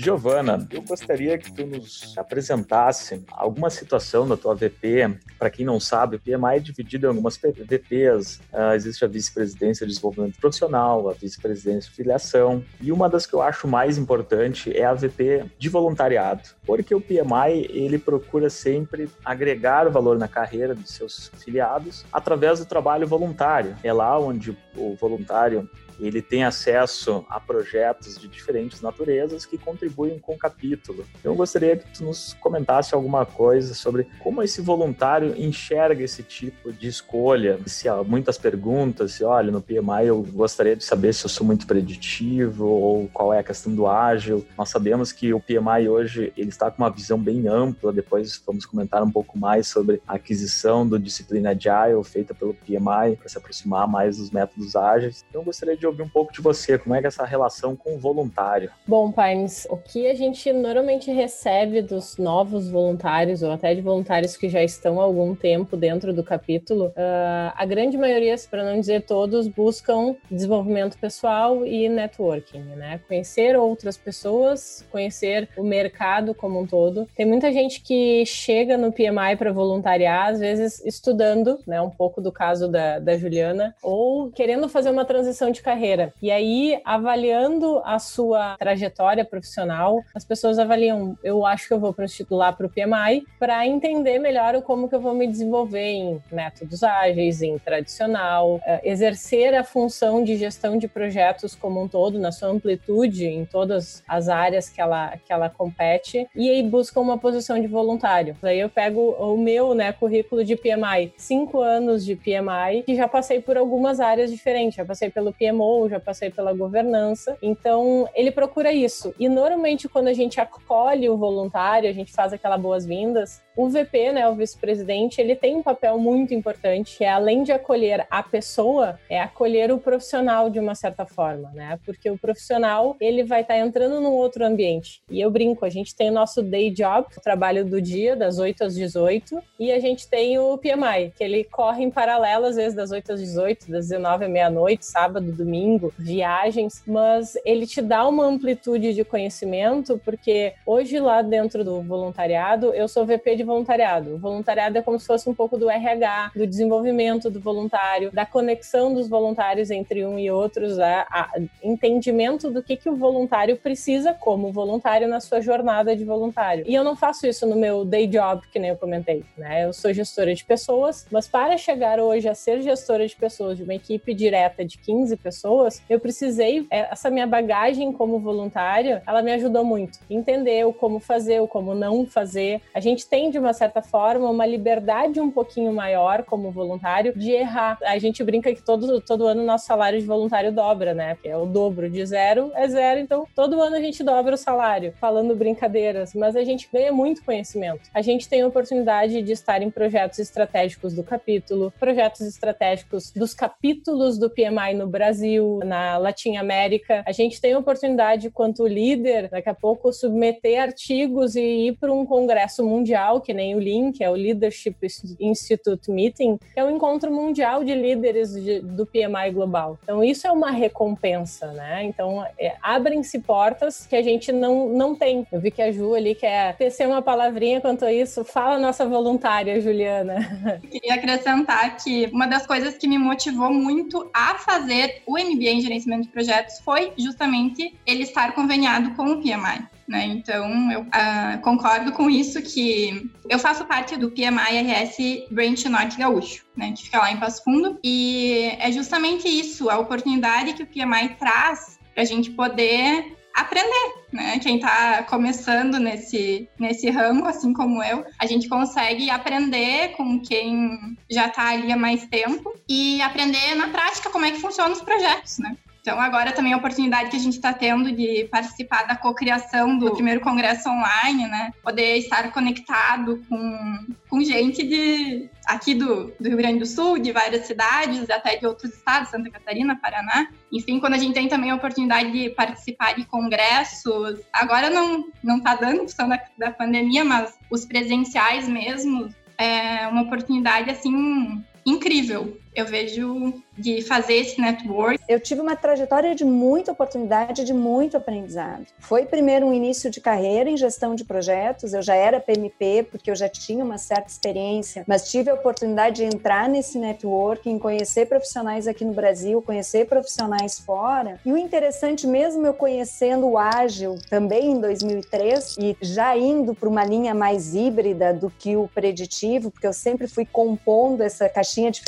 Giovana, 0.04 0.68
eu 0.70 0.82
gostaria 0.82 1.38
que 1.38 1.50
tu 1.50 1.66
nos 1.66 2.14
apresentasse 2.18 3.24
alguma 3.32 3.70
situação 3.70 4.28
da 4.28 4.36
tua 4.36 4.54
VP. 4.54 5.18
Para 5.40 5.50
quem 5.50 5.66
não 5.66 5.80
sabe, 5.80 6.18
o 6.18 6.20
PMI 6.20 6.58
é 6.58 6.60
dividido 6.60 7.06
em 7.06 7.10
algumas 7.10 7.38
VPs. 7.38 8.36
Uh, 8.36 8.42
ah, 8.52 8.76
existe 8.76 9.06
a 9.06 9.08
vice-presidência 9.08 9.88
de 9.88 9.94
desenvolvimento 9.94 10.38
profissional, 10.42 11.10
a 11.10 11.14
vice-presidência 11.14 11.90
de 11.90 11.96
filiação, 11.96 12.66
e 12.82 12.92
uma 12.92 13.08
das 13.08 13.26
que 13.26 13.34
eu 13.34 13.42
acho 13.42 13.66
mais 13.66 13.98
importante 13.98 14.76
é 14.76 14.84
a 14.84 14.94
VP 14.94 15.46
de 15.58 15.70
voluntariado, 15.70 16.50
porque 16.66 16.94
o 16.94 17.00
PMI 17.00 17.70
ele 17.70 17.98
procura 17.98 18.50
sempre 18.50 19.10
agregar 19.24 19.90
valor 19.90 20.20
na 20.20 20.28
carreira 20.28 20.76
dos 20.76 20.90
seus 20.90 21.32
filiados 21.38 22.06
através 22.12 22.60
do 22.60 22.66
trabalho 22.66 23.08
voluntário. 23.08 23.74
É 23.82 23.94
lá 23.94 24.20
onde 24.20 24.52
o 24.76 24.96
voluntário 24.96 25.70
ele 26.00 26.22
tem 26.22 26.44
acesso 26.44 27.26
a 27.30 27.40
projetos 27.40 28.20
de 28.20 28.28
diferentes 28.28 28.82
naturezas 28.82 29.46
que 29.46 29.58
contribuem 29.58 30.20
com 30.20 30.34
o 30.34 30.38
capítulo. 30.38 31.06
Eu 31.24 31.36
gostaria 31.36 31.78
que 31.78 31.86
tu 31.94 32.04
nos 32.04 32.34
comentasse 32.40 32.94
alguma 32.94 33.26
coisa 33.26 33.74
sobre 33.74 34.08
como 34.20 34.42
esse 34.42 34.62
voluntário 34.62 35.36
enxerga 35.38 36.04
esse 36.04 36.24
tipo 36.24 36.72
de 36.72 36.88
escolha. 36.88 37.60
Se 37.66 37.88
há 37.88 38.04
muitas 38.04 38.38
perguntas, 38.38 39.14
se 39.14 39.24
olha, 39.24 39.52
no 39.52 39.62
PMI 39.62 40.08
eu 40.08 40.22
gostaria 40.24 40.76
de 40.76 40.84
saber 40.84 41.14
se 41.14 41.26
eu 41.26 41.30
sou 41.30 41.46
muito 41.46 41.66
preditivo 41.66 42.66
ou 42.66 43.08
qual 43.10 43.34
é 43.34 43.40
a 43.40 43.44
questão 43.44 43.74
do 43.74 43.88
ágil. 43.88 44.46
Nós 44.58 44.70
sabemos 44.70 45.12
que 45.12 45.34
o 45.34 45.40
PMI 45.40 45.88
hoje 45.90 46.34
ele 46.38 46.50
está 46.50 46.70
com 46.70 46.84
uma 46.84 46.90
visão 46.90 47.20
bem 47.20 47.48
ampla, 47.48 47.92
depois 47.92 48.42
vamos 48.46 48.66
comentar 48.66 49.04
um 49.04 49.12
pouco 49.12 49.38
mais 49.38 49.68
sobre 49.68 50.02
a 50.08 50.16
aquisição 50.16 50.88
do 50.88 51.00
disciplina 51.00 51.52
Agile 51.52 52.04
feita 52.04 52.34
pelo 52.34 52.54
PMI 52.54 53.16
para 53.18 53.30
se 53.30 53.38
aproximar 53.38 53.88
mais 53.88 54.18
dos 54.18 54.32
métodos 54.32 54.76
ágeis. 54.76 55.26
Então 55.30 55.42
eu 55.42 55.46
gostaria 55.46 55.76
de 55.76 55.83
de 55.84 55.88
ouvir 55.88 56.02
um 56.02 56.10
pouco 56.10 56.32
de 56.32 56.42
você, 56.42 56.78
como 56.78 56.96
é 56.96 57.00
que 57.00 57.06
é 57.06 57.10
essa 57.10 57.26
relação 57.26 57.76
com 57.76 57.96
o 57.96 58.00
voluntário? 58.00 58.72
Bom, 58.88 59.12
Pines, 59.12 59.68
o 59.70 59.76
que 59.76 60.08
a 60.08 60.16
gente 60.16 60.52
normalmente 60.54 61.12
recebe 61.12 61.82
dos 61.82 62.18
novos 62.18 62.70
voluntários, 62.70 63.44
ou 63.44 63.52
até 63.52 63.76
de 63.76 63.82
voluntários 63.82 64.38
que 64.38 64.48
já 64.48 64.64
estão 64.64 65.02
há 65.02 65.04
algum 65.04 65.36
tempo 65.36 65.76
dentro 65.76 66.14
do 66.14 66.24
capítulo, 66.24 66.88
uh, 66.88 67.54
a 67.56 67.66
grande 67.66 67.98
maioria, 67.98 68.34
para 68.50 68.64
não 68.64 68.80
dizer 68.80 69.02
todos, 69.02 69.48
buscam 69.48 70.16
desenvolvimento 70.32 70.98
pessoal 70.98 71.66
e 71.66 71.90
networking, 71.90 72.62
né? 72.78 73.02
Conhecer 73.08 73.58
outras 73.58 73.98
pessoas, 73.98 74.88
conhecer 74.90 75.50
o 75.58 75.64
mercado 75.64 76.34
como 76.34 76.62
um 76.62 76.66
todo. 76.66 77.08
Tem 77.16 77.26
muita 77.26 77.52
gente 77.52 77.82
que 77.82 78.26
chega 78.26 78.78
no 78.78 78.92
PMI 78.92 79.36
para 79.38 79.52
voluntariar, 79.52 80.30
às 80.30 80.40
vezes 80.40 80.84
estudando, 80.86 81.60
né? 81.68 81.82
Um 81.82 81.90
pouco 81.90 82.22
do 82.22 82.32
caso 82.32 82.70
da, 82.70 83.00
da 83.00 83.18
Juliana, 83.18 83.76
ou 83.84 84.32
querendo 84.32 84.70
fazer 84.70 84.90
uma 84.90 85.06
transição 85.06 85.52
de 85.52 85.62
carreira 85.62 85.73
carreira. 85.74 86.14
E 86.22 86.30
aí, 86.30 86.80
avaliando 86.86 87.82
a 87.84 87.98
sua 87.98 88.56
trajetória 88.58 89.26
profissional, 89.26 90.04
as 90.14 90.24
pessoas 90.24 90.60
avaliam, 90.60 91.18
eu 91.24 91.46
acho 91.46 91.68
que 91.68 91.74
eu 91.74 91.80
vou 91.80 91.92
prostitular 91.94 92.56
para 92.56 92.68
o 92.68 92.70
PMI 92.70 93.26
para 93.40 93.66
entender 93.66 94.20
melhor 94.20 94.62
como 94.62 94.88
que 94.88 94.96
eu 94.96 95.02
vou 95.02 95.16
me 95.16 95.26
desenvolver 95.28 95.90
em 95.92 96.22
métodos 96.32 96.84
ágeis, 96.84 97.42
em 97.42 97.58
tradicional, 97.58 98.62
eh, 98.66 98.82
exercer 98.84 99.56
a 99.56 99.64
função 99.64 100.24
de 100.24 100.38
gestão 100.38 100.78
de 100.78 100.88
projetos 100.88 101.56
como 101.56 101.82
um 101.82 101.88
todo, 101.88 102.20
na 102.20 102.32
sua 102.32 102.50
amplitude, 102.50 103.26
em 103.26 103.46
todas 103.46 104.04
as 104.08 104.30
áreas 104.30 104.70
que 104.70 104.80
ela, 104.80 105.18
que 105.26 105.34
ela 105.34 105.50
compete, 105.50 106.28
e 106.36 106.50
aí 106.50 106.62
busca 106.62 107.00
uma 107.00 107.18
posição 107.18 107.60
de 107.60 107.68
voluntário. 107.68 108.36
Aí 108.44 108.60
eu 108.60 108.70
pego 108.70 109.12
o 109.20 109.38
meu 109.38 109.74
né, 109.74 109.92
currículo 109.92 110.44
de 110.44 110.56
PMI, 110.56 111.14
cinco 111.18 111.60
anos 111.60 112.06
de 112.06 112.16
PMI, 112.16 112.84
que 112.86 112.96
já 112.96 113.08
passei 113.08 113.42
por 113.42 113.58
algumas 113.58 114.00
áreas 114.00 114.30
diferentes, 114.30 114.76
já 114.76 114.86
passei 114.86 115.10
pelo 115.10 115.34
PMO 115.34 115.63
PMO, 115.64 115.90
já 115.90 116.00
passei 116.00 116.30
pela 116.30 116.54
governança. 116.54 117.38
Então, 117.42 118.08
ele 118.14 118.32
procura 118.32 118.72
isso. 118.72 119.14
E 119.18 119.30
normalmente, 119.30 119.88
quando 119.88 120.08
a 120.08 120.14
gente 120.14 120.40
acolhe 120.40 121.10
o 121.10 121.18
voluntário, 121.18 121.90
a 121.90 121.94
gente 121.94 122.12
faz 122.12 122.34
aquelas 122.34 122.60
boas-vindas, 122.60 123.42
o 123.56 123.70
VP, 123.70 124.12
né, 124.12 124.28
o 124.28 124.36
vice-presidente, 124.36 125.22
ele 125.22 125.36
tem 125.36 125.56
um 125.56 125.64
papel 125.64 125.98
muito 125.98 126.34
importante, 126.34 126.98
que 126.98 127.04
é 127.04 127.10
além 127.10 127.44
de 127.44 127.52
acolher 127.52 128.08
a 128.10 128.24
pessoa, 128.24 129.00
é 129.10 129.20
acolher 129.20 129.72
o 129.72 129.78
profissional 129.78 130.50
de 130.50 130.60
uma 130.60 130.76
certa 130.76 131.06
forma, 131.06 131.52
né? 131.54 131.80
Porque 131.86 132.10
o 132.10 132.18
profissional, 132.18 132.96
ele 133.00 133.24
vai 133.24 133.42
estar 133.42 133.56
tá 133.56 133.60
entrando 133.60 134.02
num 134.02 134.14
outro 134.14 134.46
ambiente. 134.46 135.02
E 135.10 135.22
eu 135.22 135.30
brinco, 135.30 135.66
a 135.66 135.70
gente 135.70 135.96
tem 135.96 136.10
o 136.10 136.14
nosso 136.14 136.42
day 136.42 136.72
job, 136.72 137.08
o 137.16 137.22
trabalho 137.22 137.66
do 137.66 137.82
dia, 137.82 138.16
das 138.16 138.40
8 138.40 138.64
às 138.64 138.76
18, 138.76 139.42
e 139.60 139.72
a 139.72 139.80
gente 139.80 140.08
tem 140.08 140.38
o 140.40 140.58
PMI, 140.58 141.14
que 141.16 141.24
ele 141.24 141.44
corre 141.44 141.84
em 141.84 141.92
paralelo, 141.92 142.46
às 142.46 142.56
vezes 142.56 142.76
das 142.76 142.92
8 142.92 143.14
às 143.14 143.20
18, 143.20 143.72
das 143.72 143.88
19 143.88 144.26
à 144.26 144.30
meia-noite, 144.30 144.86
sábado, 144.86 145.32
domingo, 145.32 145.94
viagens, 145.98 146.84
mas 146.88 147.38
ele 147.46 147.68
te 147.68 147.82
dá 147.82 148.08
uma 148.08 148.26
amplitude 148.26 148.94
de 148.94 149.04
conhecimento, 149.04 150.00
porque 150.04 150.54
hoje 150.66 151.00
lá 151.00 151.22
dentro 151.22 151.64
do 151.64 151.82
voluntariado, 151.82 152.74
eu 152.74 152.88
sou 152.88 153.06
VP 153.06 153.36
de 153.36 153.43
de 153.44 153.46
voluntariado. 153.46 154.16
O 154.16 154.18
voluntariado 154.18 154.78
é 154.78 154.82
como 154.82 155.00
se 155.00 155.06
fosse 155.06 155.30
um 155.30 155.34
pouco 155.34 155.58
do 155.58 155.70
RH, 155.70 156.32
do 156.36 156.48
desenvolvimento 156.48 157.30
do 157.30 157.40
voluntário, 157.40 158.12
da 158.12 158.26
conexão 158.26 158.94
dos 158.94 159.08
voluntários 159.08 159.70
entre 159.70 160.06
um 160.06 160.18
e 160.18 160.32
outros, 160.32 160.80
a, 160.80 161.02
a 161.10 161.32
entendimento 161.62 162.50
do 162.50 162.64
que, 162.64 162.78
que 162.78 162.90
o 162.90 162.96
voluntário 162.96 163.58
precisa 163.58 164.14
como 164.14 164.52
voluntário 164.52 165.08
na 165.08 165.20
sua 165.20 165.42
jornada 165.42 165.96
de 165.96 166.06
voluntário. 166.06 166.64
E 166.66 166.74
eu 166.74 166.84
não 166.84 166.96
faço 166.96 167.28
isso 167.28 167.46
no 167.46 167.56
meu 167.56 167.84
day 167.84 168.08
job, 168.08 168.42
que 168.52 168.58
nem 168.58 168.70
eu 168.70 168.78
comentei, 168.78 169.24
né? 169.38 169.66
Eu 169.66 169.74
sou 169.74 169.94
gestora 169.94 170.34
de 170.34 170.44
pessoas, 170.44 171.06
mas 171.12 171.28
para 171.28 171.58
chegar 171.58 172.00
hoje 172.00 172.28
a 172.30 172.36
ser 172.36 172.62
gestora 172.62 173.06
de 173.06 173.16
pessoas 173.16 173.58
de 173.58 173.64
uma 173.64 173.74
equipe 173.74 174.14
direta 174.14 174.64
de 174.64 174.78
15 174.78 175.18
pessoas, 175.18 175.82
eu 175.90 176.00
precisei, 176.00 176.66
é, 176.70 176.92
essa 176.92 177.10
minha 177.10 177.28
bagagem 177.28 177.92
como 177.92 178.20
voluntária, 178.20 179.04
ela 179.06 179.22
me 179.22 179.32
ajudou 179.34 179.66
muito. 179.66 180.00
Entender 180.10 180.66
o 180.66 180.74
como 180.74 181.00
fazer, 181.00 181.42
o 181.42 181.48
como 181.48 181.76
não 181.76 182.06
fazer. 182.06 182.62
A 182.74 182.80
gente 182.80 183.08
tem 183.08 183.33
de 183.34 183.40
uma 183.40 183.52
certa 183.52 183.82
forma, 183.82 184.30
uma 184.30 184.46
liberdade 184.46 185.20
um 185.20 185.32
pouquinho 185.32 185.74
maior 185.74 186.24
como 186.24 186.52
voluntário 186.52 187.14
de 187.18 187.32
errar. 187.32 187.78
A 187.84 187.98
gente 187.98 188.24
brinca 188.24 188.54
que 188.54 188.62
todo, 188.62 189.02
todo 189.02 189.26
ano 189.26 189.44
nosso 189.44 189.66
salário 189.66 190.00
de 190.00 190.06
voluntário 190.06 190.52
dobra, 190.52 190.94
né? 190.94 191.18
Que 191.22 191.28
é 191.28 191.36
o 191.36 191.46
dobro 191.46 191.90
de 191.90 192.06
zero 192.06 192.52
é 192.54 192.68
zero, 192.68 193.00
então 193.00 193.28
todo 193.36 193.60
ano 193.62 193.76
a 193.76 193.82
gente 193.82 194.04
dobra 194.04 194.36
o 194.36 194.38
salário, 194.38 194.94
falando 195.00 195.36
brincadeiras, 195.36 196.14
mas 196.14 196.36
a 196.36 196.44
gente 196.44 196.70
ganha 196.72 196.92
muito 196.92 197.24
conhecimento. 197.24 197.90
A 197.94 198.02
gente 198.02 198.30
tem 198.30 198.42
a 198.42 198.48
oportunidade 198.48 199.22
de 199.22 199.32
estar 199.32 199.62
em 199.62 199.72
projetos 199.72 200.20
estratégicos 200.20 200.94
do 200.94 201.04
capítulo, 201.04 201.74
projetos 201.80 202.22
estratégicos 202.22 203.12
dos 203.12 203.34
capítulos 203.34 204.20
do 204.20 204.30
PMI 204.30 204.76
no 204.76 204.88
Brasil, 204.88 205.60
na 205.66 205.98
Latim 205.98 206.38
América. 206.38 207.04
A 207.06 207.12
gente 207.12 207.42
tem 207.42 207.54
a 207.54 207.60
oportunidade, 207.60 208.30
quanto 208.30 208.68
líder, 208.68 209.30
daqui 209.30 209.50
a 209.50 209.56
pouco 209.56 209.92
submeter 209.92 210.62
artigos 210.62 211.36
e 211.36 211.68
ir 211.68 211.78
para 211.78 211.92
um 211.92 212.06
congresso 212.06 212.64
mundial, 212.64 213.22
que 213.24 213.34
nem 213.34 213.56
o 213.56 213.94
que 213.94 214.04
é 214.04 214.10
o 214.10 214.14
Leadership 214.14 214.76
Institute 215.20 215.90
Meeting, 215.90 216.38
que 216.38 216.60
é 216.60 216.64
um 216.64 216.76
encontro 216.76 217.12
mundial 217.12 217.64
de 217.64 217.74
líderes 217.74 218.34
de, 218.34 218.60
do 218.60 218.86
PMI 218.86 219.32
global. 219.32 219.80
Então, 219.84 220.04
isso 220.04 220.28
é 220.28 220.32
uma 220.32 220.52
recompensa, 220.52 221.52
né? 221.54 221.84
Então, 221.84 222.26
é, 222.38 222.56
abrem-se 222.62 223.20
portas 223.20 223.88
que 223.88 223.96
a 223.96 224.02
gente 224.02 224.32
não, 224.32 224.70
não 224.70 224.96
tem. 224.96 225.26
Eu 225.32 225.40
vi 225.40 225.50
que 225.50 225.62
a 225.62 225.72
Ju 225.72 225.96
ali 225.96 226.14
quer 226.14 226.56
tecer 226.58 226.88
uma 226.88 227.02
palavrinha 227.02 227.62
quanto 227.62 227.86
a 227.86 227.94
isso. 227.94 228.24
Fala 228.24 228.60
nossa 228.60 228.86
voluntária, 228.86 229.60
Juliana. 229.62 230.60
Queria 230.70 230.96
acrescentar 230.96 231.78
que 231.78 232.10
uma 232.14 232.28
das 232.28 232.46
coisas 232.46 232.78
que 232.78 232.88
me 232.88 232.98
motivou 232.98 233.52
muito 233.52 234.10
a 234.14 234.36
fazer 234.36 235.02
o 235.08 235.18
MBA 235.18 235.50
em 235.50 235.62
gerenciamento 235.62 236.08
de 236.08 236.10
projetos 236.10 236.60
foi 236.60 236.92
justamente 236.98 237.74
ele 237.86 238.04
estar 238.04 238.34
conveniado 238.34 238.92
com 238.96 239.06
o 239.06 239.22
PMI. 239.22 239.73
Né? 239.88 240.06
Então, 240.06 240.72
eu 240.72 240.82
uh, 240.82 241.42
concordo 241.42 241.92
com 241.92 242.10
isso 242.10 242.42
que 242.42 243.12
eu 243.30 243.38
faço 243.38 243.66
parte 243.66 243.98
do 243.98 244.10
PMI 244.10 244.62
RS 244.62 245.28
Branch 245.30 245.66
Norte 245.66 245.98
Gaúcho, 245.98 246.46
né? 246.56 246.72
que 246.72 246.84
fica 246.84 247.00
lá 247.00 247.12
em 247.12 247.18
Passo 247.18 247.44
Fundo, 247.44 247.78
e 247.84 248.56
é 248.60 248.72
justamente 248.72 249.28
isso, 249.28 249.70
a 249.70 249.78
oportunidade 249.78 250.54
que 250.54 250.64
o 250.64 250.68
PMI 250.68 251.16
traz 251.20 251.78
para 251.94 252.04
a 252.04 252.06
gente 252.06 252.32
poder 252.32 253.14
aprender, 253.34 253.94
né? 254.12 254.40
Quem 254.40 254.58
está 254.58 255.04
começando 255.04 255.80
nesse, 255.80 256.48
nesse 256.60 256.90
ramo, 256.90 257.26
assim 257.26 257.52
como 257.52 257.84
eu, 257.84 258.06
a 258.20 258.26
gente 258.28 258.48
consegue 258.48 259.10
aprender 259.10 259.90
com 259.98 260.20
quem 260.20 260.96
já 261.10 261.28
está 261.28 261.50
ali 261.50 261.72
há 261.72 261.78
mais 261.78 262.06
tempo 262.06 262.54
e 262.70 263.02
aprender 263.02 263.56
na 263.56 263.70
prática 263.70 264.12
como 264.12 264.26
é 264.26 264.32
que 264.32 264.40
funcionam 264.40 264.74
os 264.74 264.82
projetos, 264.82 265.40
né? 265.40 265.58
Então, 265.84 266.00
agora 266.00 266.32
também 266.32 266.54
a 266.54 266.58
oportunidade 266.58 267.10
que 267.10 267.18
a 267.18 267.20
gente 267.20 267.34
está 267.34 267.52
tendo 267.52 267.92
de 267.92 268.26
participar 268.32 268.84
da 268.84 268.96
cocriação 268.96 269.78
do 269.78 269.92
primeiro 269.92 270.22
congresso 270.22 270.70
online, 270.70 271.28
né? 271.28 271.52
Poder 271.62 271.98
estar 271.98 272.32
conectado 272.32 273.22
com, 273.28 273.86
com 274.10 274.24
gente 274.24 274.64
de 274.64 275.30
aqui 275.46 275.76
do, 275.76 276.14
do 276.18 276.30
Rio 276.30 276.38
Grande 276.38 276.60
do 276.60 276.66
Sul, 276.66 277.00
de 277.00 277.12
várias 277.12 277.48
cidades, 277.48 278.10
até 278.10 278.38
de 278.38 278.46
outros 278.48 278.74
estados, 278.74 279.10
Santa 279.10 279.30
Catarina, 279.30 279.76
Paraná. 279.76 280.30
Enfim, 280.54 280.80
quando 280.80 280.94
a 280.94 280.98
gente 280.98 281.16
tem 281.16 281.28
também 281.28 281.52
a 281.52 281.56
oportunidade 281.56 282.14
de 282.14 282.30
participar 282.30 282.96
de 282.96 283.04
congressos, 283.04 284.22
agora 284.32 284.70
não 284.70 285.04
não 285.22 285.40
está 285.40 285.54
dando 285.56 285.80
função 285.80 286.08
da, 286.08 286.18
da 286.38 286.50
pandemia, 286.50 287.04
mas 287.04 287.38
os 287.52 287.66
presenciais 287.66 288.48
mesmo, 288.48 289.14
é 289.38 289.86
uma 289.88 290.04
oportunidade 290.04 290.70
assim 290.70 291.44
incrível. 291.66 292.40
Eu 292.56 292.66
vejo 292.66 293.34
de 293.58 293.82
fazer 293.82 294.16
esse 294.16 294.40
network. 294.40 295.04
Eu 295.08 295.20
tive 295.20 295.42
uma 295.42 295.56
trajetória 295.56 296.16
de 296.16 296.26
muita 296.26 296.72
oportunidade, 296.72 297.44
de 297.44 297.54
muito 297.54 297.98
aprendizado. 297.98 298.66
Foi 298.80 299.06
primeiro 299.06 299.46
um 299.46 299.54
início 299.54 299.90
de 299.90 300.02
carreira 300.02 300.50
em 300.50 300.58
gestão 300.58 300.96
de 300.96 301.04
projetos, 301.04 301.74
eu 301.74 301.82
já 301.82 301.96
era 301.96 302.20
PMP, 302.20 302.88
porque 302.90 303.12
eu 303.12 303.16
já 303.16 303.30
tinha 303.30 303.64
uma 303.64 303.78
certa 303.78 304.10
experiência, 304.10 304.84
mas 304.88 305.10
tive 305.10 305.30
a 305.30 305.34
oportunidade 305.34 305.98
de 305.98 306.04
entrar 306.04 306.50
nesse 306.50 306.78
networking, 306.78 307.60
conhecer 307.60 308.08
profissionais 308.08 308.68
aqui 308.68 308.84
no 308.84 308.94
Brasil, 308.94 309.42
conhecer 309.42 309.86
profissionais 309.86 310.60
fora. 310.60 311.20
E 311.26 311.32
o 311.32 311.38
interessante, 311.38 312.08
mesmo 312.08 312.46
eu 312.46 312.54
conhecendo 312.54 313.28
o 313.28 313.38
Ágil 313.38 313.98
também 314.10 314.52
em 314.52 314.60
2003 314.60 315.58
e 315.60 315.78
já 315.82 316.18
indo 316.18 316.56
para 316.56 316.70
uma 316.70 316.84
linha 316.84 317.14
mais 317.14 317.54
híbrida 317.54 318.14
do 318.14 318.30
que 318.30 318.56
o 318.56 318.68
preditivo, 318.68 319.52
porque 319.52 319.68
eu 319.68 319.74
sempre 319.74 320.08
fui 320.08 320.26
compondo 320.26 321.02
essa 321.02 321.30
caixinha 321.30 321.72
de 321.72 321.82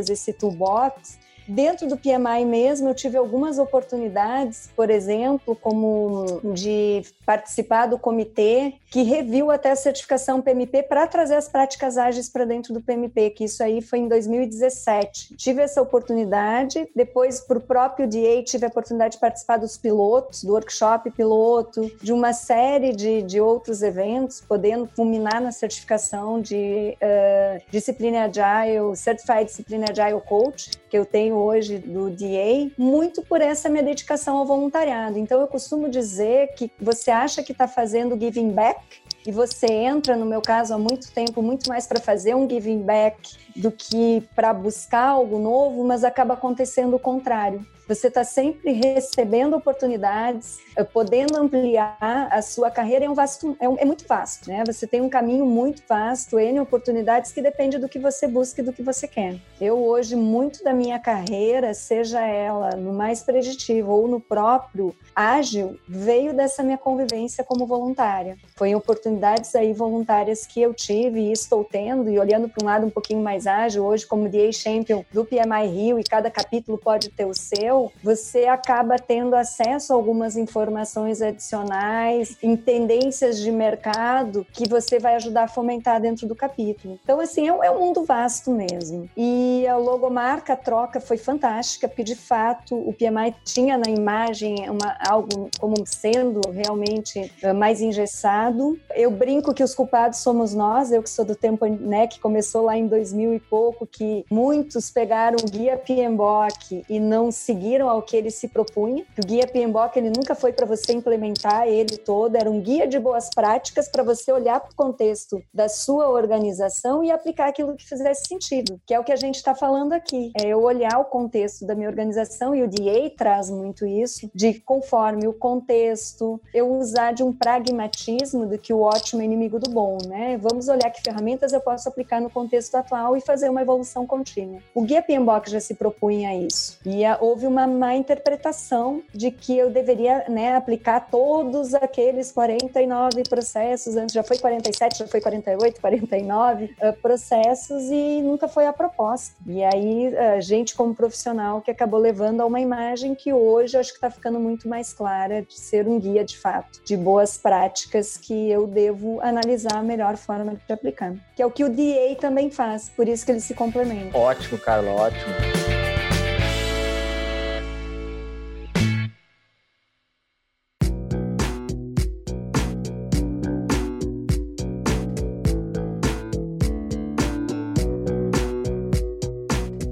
ferramentas, 0.00 0.08
esse 0.08 0.32
toolbox, 0.32 1.18
Dentro 1.46 1.86
do 1.86 1.96
PMI 1.96 2.44
mesmo, 2.44 2.88
eu 2.88 2.94
tive 2.94 3.16
algumas 3.16 3.58
oportunidades, 3.58 4.70
por 4.74 4.90
exemplo, 4.90 5.56
como 5.56 6.40
de 6.54 7.02
participar 7.24 7.86
do 7.86 7.98
comitê 7.98 8.74
que 8.90 9.02
reviu 9.02 9.50
até 9.50 9.70
a 9.70 9.76
certificação 9.76 10.42
PMP 10.42 10.82
para 10.82 11.06
trazer 11.06 11.36
as 11.36 11.48
práticas 11.48 11.96
ágeis 11.96 12.28
para 12.28 12.44
dentro 12.44 12.74
do 12.74 12.80
PMP, 12.80 13.30
que 13.30 13.44
isso 13.44 13.62
aí 13.62 13.80
foi 13.80 14.00
em 14.00 14.08
2017. 14.08 15.36
Tive 15.36 15.62
essa 15.62 15.80
oportunidade, 15.80 16.88
depois 16.94 17.40
para 17.40 17.58
o 17.58 17.60
próprio 17.60 18.08
DA 18.08 18.42
tive 18.42 18.64
a 18.64 18.68
oportunidade 18.68 19.14
de 19.14 19.20
participar 19.20 19.58
dos 19.58 19.76
pilotos, 19.76 20.42
do 20.42 20.52
workshop 20.52 21.10
piloto, 21.10 21.90
de 22.02 22.12
uma 22.12 22.32
série 22.32 22.92
de, 22.92 23.22
de 23.22 23.40
outros 23.40 23.82
eventos, 23.82 24.40
podendo 24.40 24.88
culminar 24.88 25.40
na 25.40 25.52
certificação 25.52 26.40
de 26.40 26.96
uh, 26.96 27.62
Disciplina 27.70 28.24
Agile, 28.24 28.96
Certified 28.96 29.44
Discipline 29.44 29.84
Agile 29.88 30.20
Coach, 30.20 30.70
que 30.90 30.98
eu 30.98 31.06
tenho 31.06 31.36
hoje 31.36 31.78
do 31.78 32.10
DA, 32.10 32.68
muito 32.76 33.22
por 33.22 33.40
essa 33.40 33.68
minha 33.68 33.82
dedicação 33.82 34.36
ao 34.36 34.44
voluntariado. 34.44 35.18
Então, 35.18 35.40
eu 35.40 35.46
costumo 35.46 35.88
dizer 35.88 36.48
que 36.54 36.68
você 36.80 37.12
acha 37.12 37.44
que 37.44 37.52
está 37.52 37.68
fazendo 37.68 38.18
giving 38.18 38.50
back 38.50 38.80
e 39.24 39.30
você 39.30 39.66
entra, 39.66 40.16
no 40.16 40.26
meu 40.26 40.42
caso, 40.42 40.74
há 40.74 40.78
muito 40.78 41.12
tempo, 41.12 41.40
muito 41.40 41.68
mais 41.68 41.86
para 41.86 42.00
fazer 42.00 42.34
um 42.34 42.48
giving 42.48 42.82
back 42.82 43.16
do 43.54 43.70
que 43.70 44.22
para 44.34 44.52
buscar 44.52 45.10
algo 45.10 45.38
novo, 45.38 45.84
mas 45.84 46.02
acaba 46.02 46.34
acontecendo 46.34 46.96
o 46.96 46.98
contrário. 46.98 47.64
Você 47.90 48.06
está 48.06 48.22
sempre 48.22 48.70
recebendo 48.70 49.56
oportunidades, 49.56 50.60
eh, 50.76 50.84
podendo 50.84 51.36
ampliar 51.36 51.98
a 52.30 52.40
sua 52.40 52.70
carreira. 52.70 53.04
É, 53.04 53.10
um 53.10 53.14
vasto, 53.14 53.56
é, 53.58 53.68
um, 53.68 53.76
é, 53.78 53.84
muito 53.84 54.06
vasto, 54.06 54.48
né? 54.48 54.62
Você 54.64 54.86
tem 54.86 55.00
um 55.00 55.08
caminho 55.08 55.44
muito 55.44 55.82
vasto, 55.88 56.38
N 56.38 56.60
oportunidades 56.60 57.32
que 57.32 57.42
depende 57.42 57.78
do 57.78 57.88
que 57.88 57.98
você 57.98 58.28
busca 58.28 58.60
e 58.60 58.64
do 58.64 58.72
que 58.72 58.80
você 58.80 59.08
quer. 59.08 59.40
Eu 59.60 59.76
hoje, 59.82 60.14
muito 60.14 60.62
da 60.62 60.72
minha 60.72 61.00
carreira, 61.00 61.74
seja 61.74 62.20
ela 62.20 62.76
no 62.76 62.92
mais 62.92 63.24
preditivo 63.24 63.90
ou 63.90 64.06
no 64.06 64.20
próprio 64.20 64.94
ágil, 65.12 65.76
veio 65.88 66.32
dessa 66.32 66.62
minha 66.62 66.78
convivência 66.78 67.42
como 67.42 67.66
voluntária. 67.66 68.38
Foi 68.54 68.72
oportunidades 68.72 69.52
aí 69.56 69.72
voluntárias 69.72 70.46
que 70.46 70.62
eu 70.62 70.72
tive 70.72 71.22
e 71.22 71.32
estou 71.32 71.64
tendo, 71.64 72.08
e 72.08 72.20
olhando 72.20 72.48
para 72.48 72.64
um 72.64 72.68
lado 72.68 72.86
um 72.86 72.90
pouquinho 72.90 73.20
mais 73.20 73.48
ágil, 73.48 73.84
hoje 73.84 74.06
como 74.06 74.28
DA 74.28 74.52
Champion 74.52 75.02
do 75.12 75.24
PMI 75.24 75.66
Rio, 75.66 75.98
e 75.98 76.04
cada 76.04 76.30
capítulo 76.30 76.78
pode 76.78 77.10
ter 77.10 77.24
o 77.24 77.34
seu, 77.34 77.79
você 78.02 78.46
acaba 78.46 78.98
tendo 78.98 79.34
acesso 79.34 79.92
a 79.92 79.96
algumas 79.96 80.36
informações 80.36 81.22
adicionais, 81.22 82.36
em 82.42 82.56
tendências 82.56 83.38
de 83.40 83.50
mercado 83.50 84.46
que 84.52 84.68
você 84.68 84.98
vai 84.98 85.14
ajudar 85.16 85.44
a 85.44 85.48
fomentar 85.48 86.00
dentro 86.00 86.26
do 86.26 86.34
capítulo. 86.34 86.98
Então, 87.02 87.20
assim, 87.20 87.48
é, 87.48 87.66
é 87.66 87.70
um 87.70 87.80
mundo 87.80 88.04
vasto 88.04 88.50
mesmo. 88.50 89.08
E 89.16 89.66
a 89.66 89.76
logomarca, 89.76 90.52
a 90.52 90.56
troca 90.56 91.00
foi 91.00 91.16
fantástica, 91.16 91.88
porque 91.88 92.04
de 92.04 92.16
fato 92.16 92.74
o 92.74 92.92
PMI 92.92 93.34
tinha 93.44 93.76
na 93.76 93.90
imagem 93.90 94.68
uma, 94.68 94.96
algo 95.06 95.50
como 95.58 95.74
sendo 95.86 96.40
realmente 96.50 97.32
uh, 97.42 97.54
mais 97.54 97.80
engessado. 97.80 98.78
Eu 98.94 99.10
brinco 99.10 99.54
que 99.54 99.62
os 99.62 99.74
culpados 99.74 100.18
somos 100.20 100.54
nós, 100.54 100.92
eu 100.92 101.02
que 101.02 101.10
sou 101.10 101.24
do 101.24 101.34
tempo 101.34 101.66
né, 101.66 102.06
que 102.06 102.20
começou 102.20 102.62
lá 102.62 102.76
em 102.76 102.86
2000 102.86 103.34
e 103.34 103.40
pouco, 103.40 103.86
que 103.86 104.24
muitos 104.30 104.90
pegaram 104.90 105.36
o 105.40 105.50
guia 105.50 105.76
PMBOK 105.76 106.84
e 106.88 107.00
não 107.00 107.30
seguiram 107.30 107.69
seguiram 107.70 107.88
ao 107.88 108.02
que 108.02 108.16
ele 108.16 108.30
se 108.30 108.48
propunha. 108.48 109.04
O 109.16 109.26
guia 109.26 109.46
PMBOK 109.46 109.96
ele 109.96 110.10
nunca 110.10 110.34
foi 110.34 110.52
para 110.52 110.66
você 110.66 110.92
implementar 110.92 111.68
ele 111.68 111.96
todo, 111.96 112.34
era 112.34 112.50
um 112.50 112.60
guia 112.60 112.86
de 112.86 112.98
boas 112.98 113.30
práticas 113.30 113.88
para 113.88 114.02
você 114.02 114.32
olhar 114.32 114.58
para 114.58 114.72
o 114.72 114.74
contexto 114.74 115.40
da 115.54 115.68
sua 115.68 116.08
organização 116.08 117.04
e 117.04 117.10
aplicar 117.10 117.48
aquilo 117.48 117.76
que 117.76 117.86
fizesse 117.86 118.26
sentido, 118.26 118.80
que 118.84 118.92
é 118.92 118.98
o 118.98 119.04
que 119.04 119.12
a 119.12 119.16
gente 119.16 119.36
está 119.36 119.54
falando 119.54 119.92
aqui. 119.92 120.32
É 120.36 120.48
eu 120.48 120.62
olhar 120.62 120.98
o 120.98 121.04
contexto 121.04 121.64
da 121.64 121.74
minha 121.74 121.88
organização 121.88 122.54
e 122.54 122.62
o 122.62 122.68
DA 122.68 123.10
traz 123.16 123.50
muito 123.50 123.86
isso, 123.86 124.28
de 124.34 124.54
conforme 124.54 125.28
o 125.28 125.32
contexto, 125.32 126.40
eu 126.52 126.74
usar 126.76 127.12
de 127.12 127.22
um 127.22 127.32
pragmatismo 127.32 128.46
do 128.46 128.58
que 128.58 128.72
o 128.72 128.80
ótimo 128.80 129.22
é 129.22 129.24
inimigo 129.24 129.58
do 129.58 129.70
bom, 129.70 129.98
né? 130.06 130.36
Vamos 130.38 130.68
olhar 130.68 130.90
que 130.90 131.02
ferramentas 131.02 131.52
eu 131.52 131.60
posso 131.60 131.88
aplicar 131.88 132.20
no 132.20 132.30
contexto 132.30 132.74
atual 132.74 133.16
e 133.16 133.20
fazer 133.20 133.48
uma 133.48 133.62
evolução 133.62 134.06
contínua. 134.06 134.60
O 134.74 134.82
guia 134.82 135.02
PMBOK 135.02 135.50
já 135.50 135.60
se 135.60 135.74
propunha 135.74 136.30
a 136.30 136.34
isso. 136.34 136.78
E 136.84 137.02
houve 137.20 137.46
uma 137.46 137.59
uma 137.60 137.66
má 137.66 137.94
interpretação 137.94 139.02
de 139.12 139.30
que 139.30 139.56
eu 139.56 139.70
deveria 139.70 140.24
né, 140.28 140.56
aplicar 140.56 141.08
todos 141.10 141.74
aqueles 141.74 142.32
49 142.32 143.22
processos, 143.28 143.96
antes 143.96 144.14
já 144.14 144.22
foi 144.22 144.38
47, 144.38 144.98
já 144.98 145.06
foi 145.06 145.20
48, 145.20 145.80
49 145.80 146.64
uh, 146.64 146.92
processos 147.00 147.84
e 147.90 148.22
nunca 148.22 148.48
foi 148.48 148.66
a 148.66 148.72
proposta. 148.72 149.34
E 149.46 149.62
aí, 149.62 150.16
a 150.16 150.40
gente 150.40 150.74
como 150.74 150.94
profissional 150.94 151.60
que 151.60 151.70
acabou 151.70 152.00
levando 152.00 152.40
a 152.40 152.46
uma 152.46 152.60
imagem 152.60 153.14
que 153.14 153.32
hoje 153.32 153.76
acho 153.76 153.90
que 153.90 153.96
está 153.96 154.10
ficando 154.10 154.38
muito 154.38 154.68
mais 154.68 154.92
clara 154.92 155.42
de 155.42 155.58
ser 155.58 155.86
um 155.86 155.98
guia 155.98 156.24
de 156.24 156.38
fato, 156.38 156.80
de 156.84 156.96
boas 156.96 157.36
práticas 157.36 158.16
que 158.16 158.50
eu 158.50 158.66
devo 158.66 159.20
analisar 159.20 159.76
a 159.76 159.82
melhor 159.82 160.16
forma 160.16 160.54
de 160.54 160.72
aplicar. 160.72 161.14
Que 161.34 161.42
é 161.42 161.46
o 161.46 161.50
que 161.50 161.64
o 161.64 161.68
DA 161.68 162.16
também 162.18 162.50
faz, 162.50 162.88
por 162.88 163.08
isso 163.08 163.24
que 163.24 163.32
eles 163.32 163.44
se 163.44 163.54
complementam. 163.54 164.20
Ótimo, 164.20 164.58
Carla, 164.58 164.90
ótimo. 164.92 165.69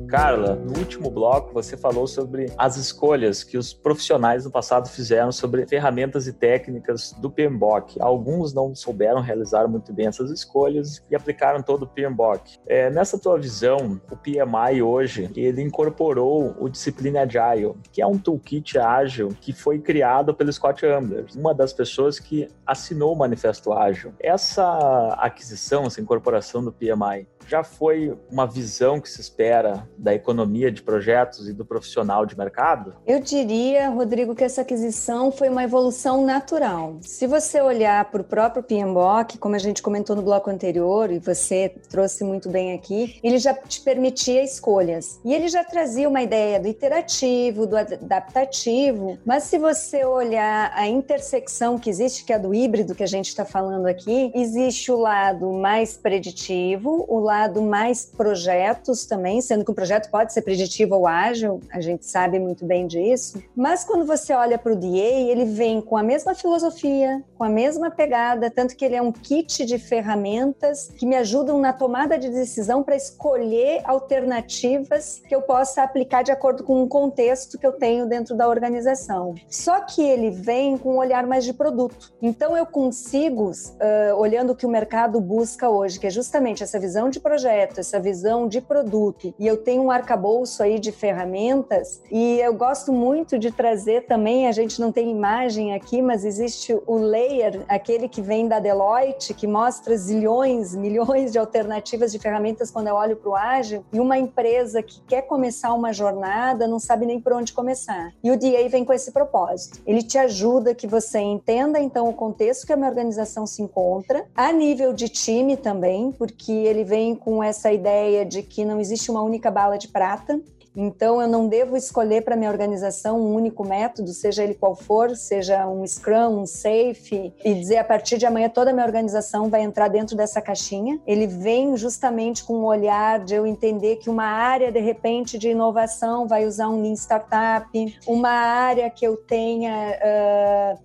Carla, 0.09 0.55
no 0.55 0.79
último 0.79 1.11
bloco 1.11 1.53
você 1.53 1.77
falou 1.77 2.07
sobre 2.07 2.51
as 2.57 2.79
escolhas 2.79 3.45
que 3.45 3.59
os 3.59 3.75
profissionais 3.75 4.47
no 4.47 4.51
passado 4.51 4.89
fizeram 4.89 5.31
sobre 5.31 5.67
ferramentas 5.67 6.27
e 6.27 6.33
técnicas 6.33 7.13
do 7.19 7.31
PMBOK. 7.31 8.01
Alguns 8.01 8.55
não 8.55 8.75
souberam 8.75 9.21
realizar 9.21 9.69
muito 9.69 9.93
bem 9.93 10.07
essas 10.07 10.31
escolhas 10.31 11.05
e 11.11 11.15
aplicaram 11.15 11.63
todo 11.63 11.83
o 11.83 11.87
PMBOK. 11.87 12.59
É, 12.67 12.89
nessa 12.89 13.19
tua 13.19 13.39
visão, 13.39 14.01
o 14.11 14.17
PMI 14.17 14.83
hoje, 14.83 15.31
ele 15.37 15.61
incorporou 15.61 16.57
o 16.59 16.71
Discipline 16.71 17.19
Agile, 17.19 17.75
que 17.93 18.01
é 18.01 18.07
um 18.07 18.17
toolkit 18.17 18.79
ágil 18.79 19.37
que 19.39 19.53
foi 19.53 19.79
criado 19.79 20.35
pelo 20.35 20.51
Scott 20.51 20.87
Ambler, 20.87 21.27
uma 21.37 21.53
das 21.53 21.75
pessoas 21.75 22.19
que 22.19 22.49
assinou 22.67 23.13
o 23.13 23.19
Manifesto 23.19 23.75
Ágil. 23.75 24.15
Essa 24.19 25.15
aquisição, 25.19 25.85
essa 25.85 26.01
incorporação 26.01 26.65
do 26.65 26.73
PMI, 26.73 27.27
já 27.49 27.65
foi 27.65 28.17
uma 28.31 28.47
visão 28.47 29.01
que 29.01 29.09
se 29.09 29.23
espera 29.23 29.89
da 29.99 30.15
economia 30.15 30.71
de 30.71 30.83
projetos 30.83 31.49
e 31.49 31.53
do 31.53 31.65
profissional 31.65 32.25
de 32.25 32.39
mercado? 32.39 32.95
Eu 33.07 33.21
diria, 33.21 33.91
Rodrigo, 33.91 34.35
que 34.35 34.45
essa 34.45 34.63
aquisição 34.63 35.33
foi 35.33 35.49
uma 35.49 35.65
evolução 35.65 36.25
natural. 36.25 36.99
Se 37.03 37.27
você 37.27 37.61
olhar 37.61 38.05
para 38.11 38.21
o 38.21 38.25
próprio 38.25 38.63
PMBOK, 38.63 39.39
como 39.39 39.55
a 39.57 39.59
gente 39.59 39.83
comentou 39.83 40.15
no 40.15 40.23
bloco 40.23 40.49
anterior, 40.49 41.11
e 41.11 41.19
você 41.19 41.75
trouxe 41.89 42.23
muito 42.23 42.49
bem 42.49 42.73
aqui, 42.73 43.19
ele 43.23 43.39
já 43.39 43.53
te 43.53 43.81
permitia 43.81 44.43
escolhas. 44.43 45.21
E 45.25 45.35
ele 45.35 45.49
já 45.49 45.65
trazia 45.65 46.09
uma 46.09 46.23
ideia 46.23 46.61
do 46.61 46.69
iterativo, 46.69 47.67
do 47.67 47.77
adaptativo, 47.77 49.19
mas 49.27 49.45
se 49.45 49.59
você 49.59 50.05
olhar 50.05 50.73
a 50.75 50.87
intersecção 50.87 51.79
que 51.79 51.91
existe, 51.91 52.25
que 52.25 52.33
é 52.33 52.39
do 52.39 52.55
híbrido 52.55 52.95
que 52.95 53.03
a 53.03 53.07
gente 53.07 53.29
está 53.29 53.45
falando 53.45 53.87
aqui, 53.87 54.31
existe 54.35 54.93
o 54.93 54.97
lado 54.97 55.53
mais 55.53 55.97
preditivo, 55.97 57.05
o 57.09 57.19
lado 57.19 57.63
mais 57.63 58.05
projetos 58.07 59.07
também, 59.07 59.41
sendo 59.41 59.65
que 59.65 59.71
um 59.71 59.75
projeto 59.75 59.88
pode 60.11 60.33
ser 60.33 60.43
preditivo 60.43 60.95
ou 60.95 61.07
ágil, 61.07 61.61
a 61.71 61.81
gente 61.81 62.07
sabe 62.07 62.39
muito 62.39 62.65
bem 62.65 62.87
disso. 62.87 63.43
Mas 63.55 63.85
quando 63.85 64.05
você 64.05 64.33
olha 64.33 64.59
para 64.59 64.73
o 64.73 64.77
DA, 64.77 65.31
ele 65.31 65.45
vem 65.45 65.81
com 65.81 65.97
a 65.97 66.03
mesma 66.03 66.35
filosofia, 66.35 67.23
com 67.37 67.45
a 67.45 67.49
mesma 67.49 67.91
pegada, 67.91 68.51
tanto 68.51 68.77
que 68.77 68.85
ele 68.85 68.97
é 68.97 69.03
um 69.03 69.13
kit 69.13 69.65
de 69.65 69.79
ferramentas 69.79 70.89
que 70.97 71.07
me 71.07 71.17
ajudam 71.17 71.59
na 71.59 71.73
tomada 71.73 72.19
de 72.19 72.29
decisão 72.29 72.83
para 72.83 72.97
escolher 72.97 73.81
alternativas 73.85 75.23
que 75.27 75.35
eu 75.35 75.43
possa 75.43 75.83
aplicar 75.83 76.23
de 76.23 76.33
acordo 76.33 76.65
com 76.65 76.83
um 76.83 76.89
contexto 76.89 77.59
que 77.59 77.67
eu 77.67 77.73
tenho 77.73 78.07
dentro 78.07 78.37
da 78.37 78.49
organização. 78.49 79.35
Só 79.49 79.81
que 79.81 80.03
ele 80.03 80.31
vem 80.31 80.77
com 80.77 80.95
um 80.95 80.99
olhar 80.99 81.27
mais 81.27 81.45
de 81.45 81.53
produto. 81.53 82.13
Então 82.21 82.57
eu 82.57 82.67
consigo, 82.67 83.51
uh, 83.51 84.17
olhando 84.17 84.51
o 84.51 84.57
que 84.57 84.67
o 84.67 84.69
mercado 84.69 85.21
busca 85.21 85.69
hoje, 85.69 85.99
que 85.99 86.07
é 86.07 86.11
justamente 86.11 86.63
essa 86.63 86.79
visão 86.79 87.09
de 87.09 87.21
projeto, 87.21 87.79
essa 87.79 88.01
visão 88.01 88.49
de 88.49 88.61
produto, 88.61 89.35
e 89.39 89.47
eu 89.47 89.57
tenho 89.57 89.78
um 89.81 89.91
arcabouço 89.91 90.63
aí 90.63 90.79
de 90.79 90.93
ferramentas, 90.93 92.03
e 92.11 92.41
eu 92.41 92.55
gosto 92.55 92.93
muito 92.93 93.39
de 93.39 93.51
trazer 93.51 94.07
também, 94.07 94.47
a 94.47 94.53
gente 94.53 94.81
não 94.81 94.93
tem 94.93 95.11
imagem 95.11 95.75
aqui, 95.75 96.01
mas 96.03 96.25
existe 96.25 96.79
o 96.87 96.97
layer, 96.97 97.65
aquele 97.69 98.09
que 98.09 98.21
vem 98.21 98.49
da 98.49 98.59
Deloitte, 98.59 99.35
que 99.35 99.47
mostra 99.47 99.97
zilhões, 99.97 100.75
milhões 100.75 101.33
de 101.33 101.39
alternativas 101.39 102.13
de 102.13 102.19
ferramentas 102.19 102.71
quando 102.71 102.89
eu 102.89 102.95
olho 102.95 103.17
para 103.17 103.31
o 103.31 103.37
ágil, 103.37 103.85
e 103.93 104.01
uma 104.01 104.19
empresa 104.19 104.83
que 104.83 105.01
quer 105.03 105.23
começar 105.23 105.73
uma 105.73 105.93
jornada 105.93 106.67
não 106.67 106.79
sabe 106.79 107.07
nem 107.07 107.21
por 107.21 107.33
onde 107.33 107.53
começar. 107.53 108.13
E 108.23 108.31
o 108.31 108.39
DA 108.39 108.69
vem 108.69 108.85
com 108.85 108.93
esse 108.93 109.13
propósito. 109.13 109.81
Ele 109.87 110.03
te 110.03 110.19
ajuda 110.19 110.75
que 110.75 110.87
você 110.87 111.19
entenda 111.19 111.81
então 111.81 112.09
o 112.09 112.13
contexto 112.13 112.67
que 112.67 112.73
a 112.73 112.77
minha 112.77 112.89
organização 112.89 113.47
se 113.47 113.63
encontra, 113.63 114.27
a 114.35 114.53
nível 114.53 114.93
de 114.93 115.09
time 115.09 115.57
também, 115.57 116.13
porque 116.13 116.53
ele 116.53 116.85
vem 116.85 117.15
com 117.15 117.43
essa 117.43 117.73
ideia 117.73 118.25
de 118.25 118.43
que 118.43 118.65
não 118.65 118.81
existe 118.81 119.11
uma 119.11 119.23
única 119.23 119.51
bala 119.69 119.79
de 119.79 119.89
prata, 119.89 120.41
então, 120.77 121.21
eu 121.21 121.29
não 121.29 121.49
devo 121.49 121.77
escolher 121.77 122.23
para 122.23 122.37
minha 122.37 122.51
organização 122.51 123.21
um 123.21 123.35
único 123.35 123.65
método, 123.65 124.13
seja 124.13 124.45
ele 124.45 124.55
qual 124.55 124.75
for, 124.75 125.17
seja 125.17 125.67
um 125.67 125.87
Scrum, 125.87 126.41
um 126.41 126.47
Safe, 126.47 127.33
e 127.45 127.55
dizer 127.55 127.79
a 127.79 127.85
partir 127.85 128.19
de 128.19 128.27
amanhã 128.27 128.49
toda 128.49 128.71
a 128.71 128.73
minha 128.73 128.87
organização 128.87 129.49
vai 129.49 129.63
entrar 129.63 129.89
dentro 129.89 130.17
dessa 130.17 130.41
caixinha. 130.41 131.01
Ele 131.07 131.27
vem 131.27 131.77
justamente 131.77 132.45
com 132.45 132.55
um 132.55 132.65
olhar 132.65 133.25
de 133.25 133.35
eu 133.35 133.47
entender 133.47 133.97
que 133.97 134.09
uma 134.09 134.25
área, 134.25 134.71
de 134.71 134.81
repente, 134.81 135.39
de 135.39 135.49
inovação 135.49 136.27
vai 136.27 136.47
usar 136.47 136.69
um 136.69 136.83
Lean 136.83 136.95
Startup, 136.95 137.69
uma 138.07 138.31
área 138.31 138.89
que 138.91 139.05
eu 139.05 139.17
tenha, 139.17 139.99